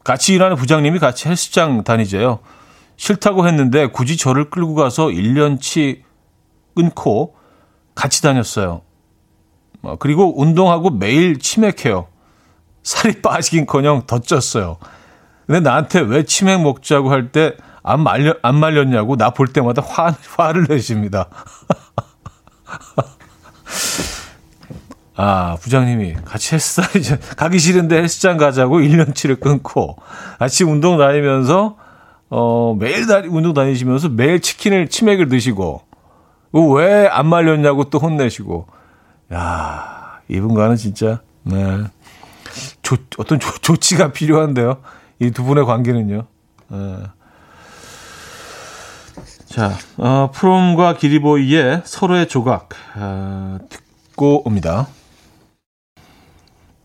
같이 0.04 0.34
일하는 0.34 0.56
부장님이 0.56 0.98
같이 0.98 1.28
헬스장 1.28 1.82
다니재요. 1.82 2.40
싫다고 2.96 3.46
했는데 3.46 3.86
굳이 3.88 4.16
저를 4.16 4.50
끌고 4.50 4.74
가서 4.74 5.06
1년치 5.06 6.02
끊고 6.74 7.36
같이 7.94 8.22
다녔어요. 8.22 8.82
어, 9.82 9.96
그리고 9.96 10.40
운동하고 10.40 10.90
매일 10.90 11.38
치맥해요. 11.38 12.08
살이 12.82 13.20
빠지긴커녕 13.22 14.06
더 14.06 14.18
쪘어요. 14.20 14.78
근데 15.46 15.60
나한테 15.60 16.00
왜 16.00 16.24
치맥 16.24 16.62
먹자고 16.62 17.10
할 17.10 17.30
때 17.32 17.56
안 17.86 18.02
말려 18.02 18.34
안 18.42 18.56
말렸냐고 18.56 19.16
나 19.16 19.30
볼 19.30 19.46
때마다 19.48 19.82
화 19.82 20.16
화를 20.36 20.66
내십니다. 20.68 21.28
아, 25.16 25.56
부장님이 25.60 26.14
같이 26.24 26.54
헬스장 26.54 26.86
가기 27.36 27.58
싫은데 27.58 27.96
헬스장 27.96 28.36
가자고 28.36 28.80
1년치를 28.80 29.38
끊고 29.38 29.96
같이 30.38 30.64
운동 30.64 30.98
다니면서 30.98 31.76
어, 32.36 32.74
매일 32.74 33.06
다, 33.06 33.18
운동 33.24 33.54
다니시면서 33.54 34.08
매일 34.08 34.40
치킨을, 34.40 34.88
치맥을 34.88 35.28
드시고, 35.28 35.82
왜 36.52 37.06
안 37.08 37.28
말렸냐고 37.28 37.90
또 37.90 38.00
혼내시고, 38.00 38.66
야 39.32 40.18
이분과는 40.28 40.74
진짜, 40.74 41.20
네. 41.44 41.84
조, 42.82 42.96
어떤 43.18 43.38
조, 43.38 43.52
조치가 43.58 44.10
필요한데요. 44.12 44.82
이 45.20 45.30
두 45.30 45.44
분의 45.44 45.64
관계는요. 45.64 46.26
네. 46.70 46.96
자, 49.46 49.70
어, 49.98 50.30
프롬과 50.34 50.96
기리보이의 50.96 51.82
서로의 51.84 52.26
조각, 52.26 52.70
어, 52.96 53.58
듣고 53.68 54.42
옵니다. 54.44 54.88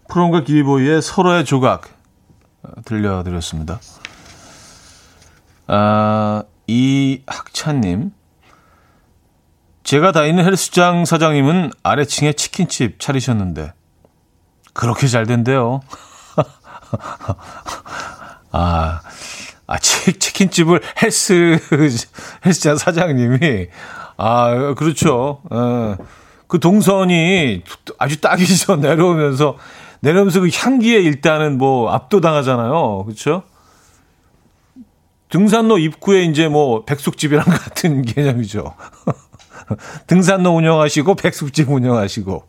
프롬과 0.09 0.43
기리보이의 0.43 1.01
서로의 1.01 1.43
조각, 1.43 1.89
어, 2.61 2.69
들려드렸습니다. 2.85 3.79
아, 5.71 6.43
이학찬님. 6.65 8.11
제가 9.83 10.11
다니는 10.11 10.43
헬스장 10.43 11.05
사장님은 11.05 11.71
아래층에 11.83 12.33
치킨집 12.33 12.99
차리셨는데, 12.99 13.73
그렇게 14.73 15.05
잘 15.05 15.27
된대요. 15.27 15.81
아, 18.51 19.01
아, 19.67 19.77
치, 19.77 20.17
치킨집을 20.17 20.81
헬스, 21.03 21.59
헬스장 22.45 22.77
사장님이, 22.77 23.67
아, 24.17 24.73
그렇죠. 24.75 25.41
어, 25.51 25.95
그 26.47 26.59
동선이 26.59 27.61
아주 27.99 28.19
딱이죠. 28.19 28.77
내려오면서, 28.81 29.55
내려오면서 29.99 30.39
그 30.39 30.49
향기에 30.51 30.97
일단은 30.97 31.59
뭐 31.59 31.91
압도당하잖아요. 31.91 33.03
그렇죠? 33.05 33.43
등산로 35.29 35.77
입구에 35.77 36.23
이제 36.23 36.47
뭐 36.47 36.83
백숙집이랑 36.85 37.45
같은 37.49 38.01
개념이죠. 38.03 38.75
등산로 40.07 40.51
운영하시고 40.55 41.15
백숙집 41.15 41.69
운영하시고. 41.69 42.43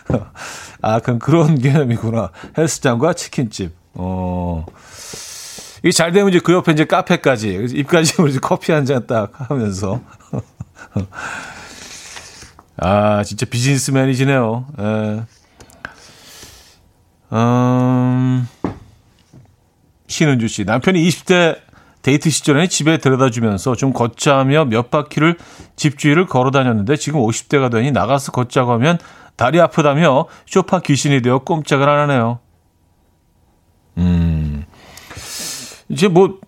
아, 0.82 1.00
그럼 1.00 1.18
그런 1.18 1.58
개념이구나. 1.58 2.30
헬스장과 2.56 3.14
치킨집. 3.14 3.74
어. 3.94 4.64
이게 5.82 5.90
잘 5.92 6.12
되면 6.12 6.28
이제 6.28 6.38
그 6.40 6.52
옆에 6.52 6.72
이제 6.72 6.84
카페까지, 6.84 7.68
입까지 7.74 8.14
이제 8.28 8.38
커피 8.40 8.70
한 8.72 8.84
잔 8.84 9.06
딱 9.06 9.32
하면서. 9.50 10.00
아, 12.76 13.22
진짜 13.24 13.46
비즈니스맨이시네요. 13.46 14.66
예. 14.78 15.22
음, 17.32 18.48
신은주 20.08 20.48
씨. 20.48 20.64
남편이 20.64 21.02
20대 21.08 21.58
데이트 22.02 22.30
시절에 22.30 22.66
집에 22.66 22.98
데려다 22.98 23.30
주면서 23.30 23.74
좀 23.74 23.92
걷자며 23.92 24.66
몇 24.66 24.90
바퀴를 24.90 25.36
집 25.76 25.98
주위를 25.98 26.26
걸어 26.26 26.50
다녔는데 26.50 26.96
지금 26.96 27.20
50대가 27.20 27.70
되니 27.70 27.90
나가서 27.90 28.32
걷자고 28.32 28.72
하면 28.72 28.98
다리 29.36 29.60
아프다며 29.60 30.26
쇼파 30.46 30.80
귀신이 30.80 31.22
되어 31.22 31.40
꼼짝을 31.40 31.88
안 31.88 31.98
하네요. 32.00 32.40
음. 33.98 34.64
이제 35.88 36.08
뭐, 36.08 36.38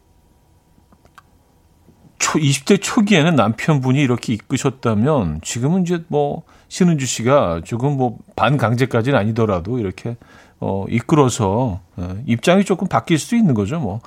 초, 2.18 2.38
20대 2.38 2.80
초기에는 2.80 3.34
남편분이 3.34 4.00
이렇게 4.00 4.34
이끄셨다면 4.34 5.40
지금은 5.42 5.82
이제 5.82 6.04
뭐, 6.08 6.42
신은주 6.68 7.04
씨가 7.06 7.62
조금 7.64 7.96
뭐, 7.96 8.18
반강제까지는 8.36 9.18
아니더라도 9.18 9.78
이렇게, 9.78 10.16
어, 10.60 10.84
이끌어서, 10.88 11.80
어, 11.96 12.16
입장이 12.26 12.64
조금 12.64 12.88
바뀔 12.88 13.18
수도 13.18 13.36
있는 13.36 13.54
거죠, 13.54 13.80
뭐. 13.80 14.00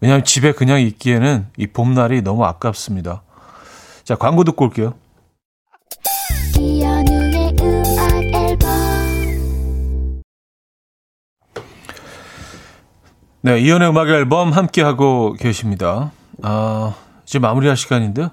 왜냐하면 0.00 0.24
집에 0.24 0.52
그냥 0.52 0.80
있기에는 0.80 1.48
이 1.56 1.66
봄날이 1.66 2.22
너무 2.22 2.44
아깝습니다. 2.44 3.22
자, 4.04 4.14
광고 4.16 4.44
듣고 4.44 4.66
올게요. 4.66 4.94
네, 13.40 13.60
이연의 13.60 13.88
음악 13.90 14.08
앨범 14.08 14.52
함께 14.52 14.82
하고 14.82 15.32
계십니다. 15.34 16.10
아, 16.42 16.94
이제 17.24 17.38
마무리할 17.38 17.76
시간인데요. 17.76 18.30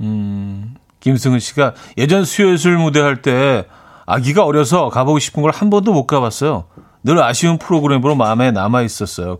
음, 0.00 0.74
김승은 1.00 1.38
씨가 1.38 1.74
예전 1.98 2.24
수요술 2.24 2.76
무대 2.78 3.00
할 3.00 3.22
때 3.22 3.66
아기가 4.06 4.44
어려서 4.44 4.88
가보고 4.90 5.18
싶은 5.18 5.42
걸 5.42 5.52
한 5.52 5.70
번도 5.70 5.92
못 5.92 6.06
가봤어요. 6.06 6.64
늘 7.02 7.22
아쉬운 7.22 7.58
프로그램으로 7.58 8.14
마음에 8.14 8.50
남아 8.50 8.82
있었어요. 8.82 9.38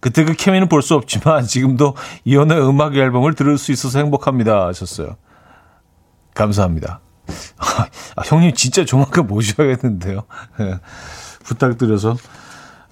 그때 0.00 0.24
그 0.24 0.32
케미는 0.32 0.68
볼 0.68 0.82
수 0.82 0.94
없지만 0.94 1.44
지금도 1.46 1.94
이연의 2.24 2.60
음악 2.66 2.96
앨범을 2.96 3.34
들을 3.34 3.58
수 3.58 3.70
있어서 3.72 3.98
행복합니다 3.98 4.66
하셨어요. 4.66 5.16
감사합니다. 6.34 7.00
아, 8.16 8.22
형님 8.24 8.54
진짜 8.54 8.84
조만간 8.84 9.26
모셔야겠는데요. 9.26 10.24
네, 10.58 10.74
부탁드려서. 11.44 12.16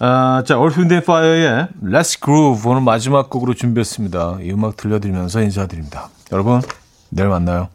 아, 0.01 0.43
자, 0.45 0.57
얼핀데 0.57 1.03
파이어의 1.03 1.67
Let's 1.83 2.23
Groove 2.23 2.69
오늘 2.71 2.81
마지막 2.81 3.29
곡으로 3.29 3.53
준비했습니다. 3.53 4.37
이 4.43 4.51
음악 4.51 4.77
들려드리면서 4.77 5.41
인사드립니다. 5.41 6.09
여러분, 6.31 6.61
내일 7.09 7.27
만나요. 7.27 7.69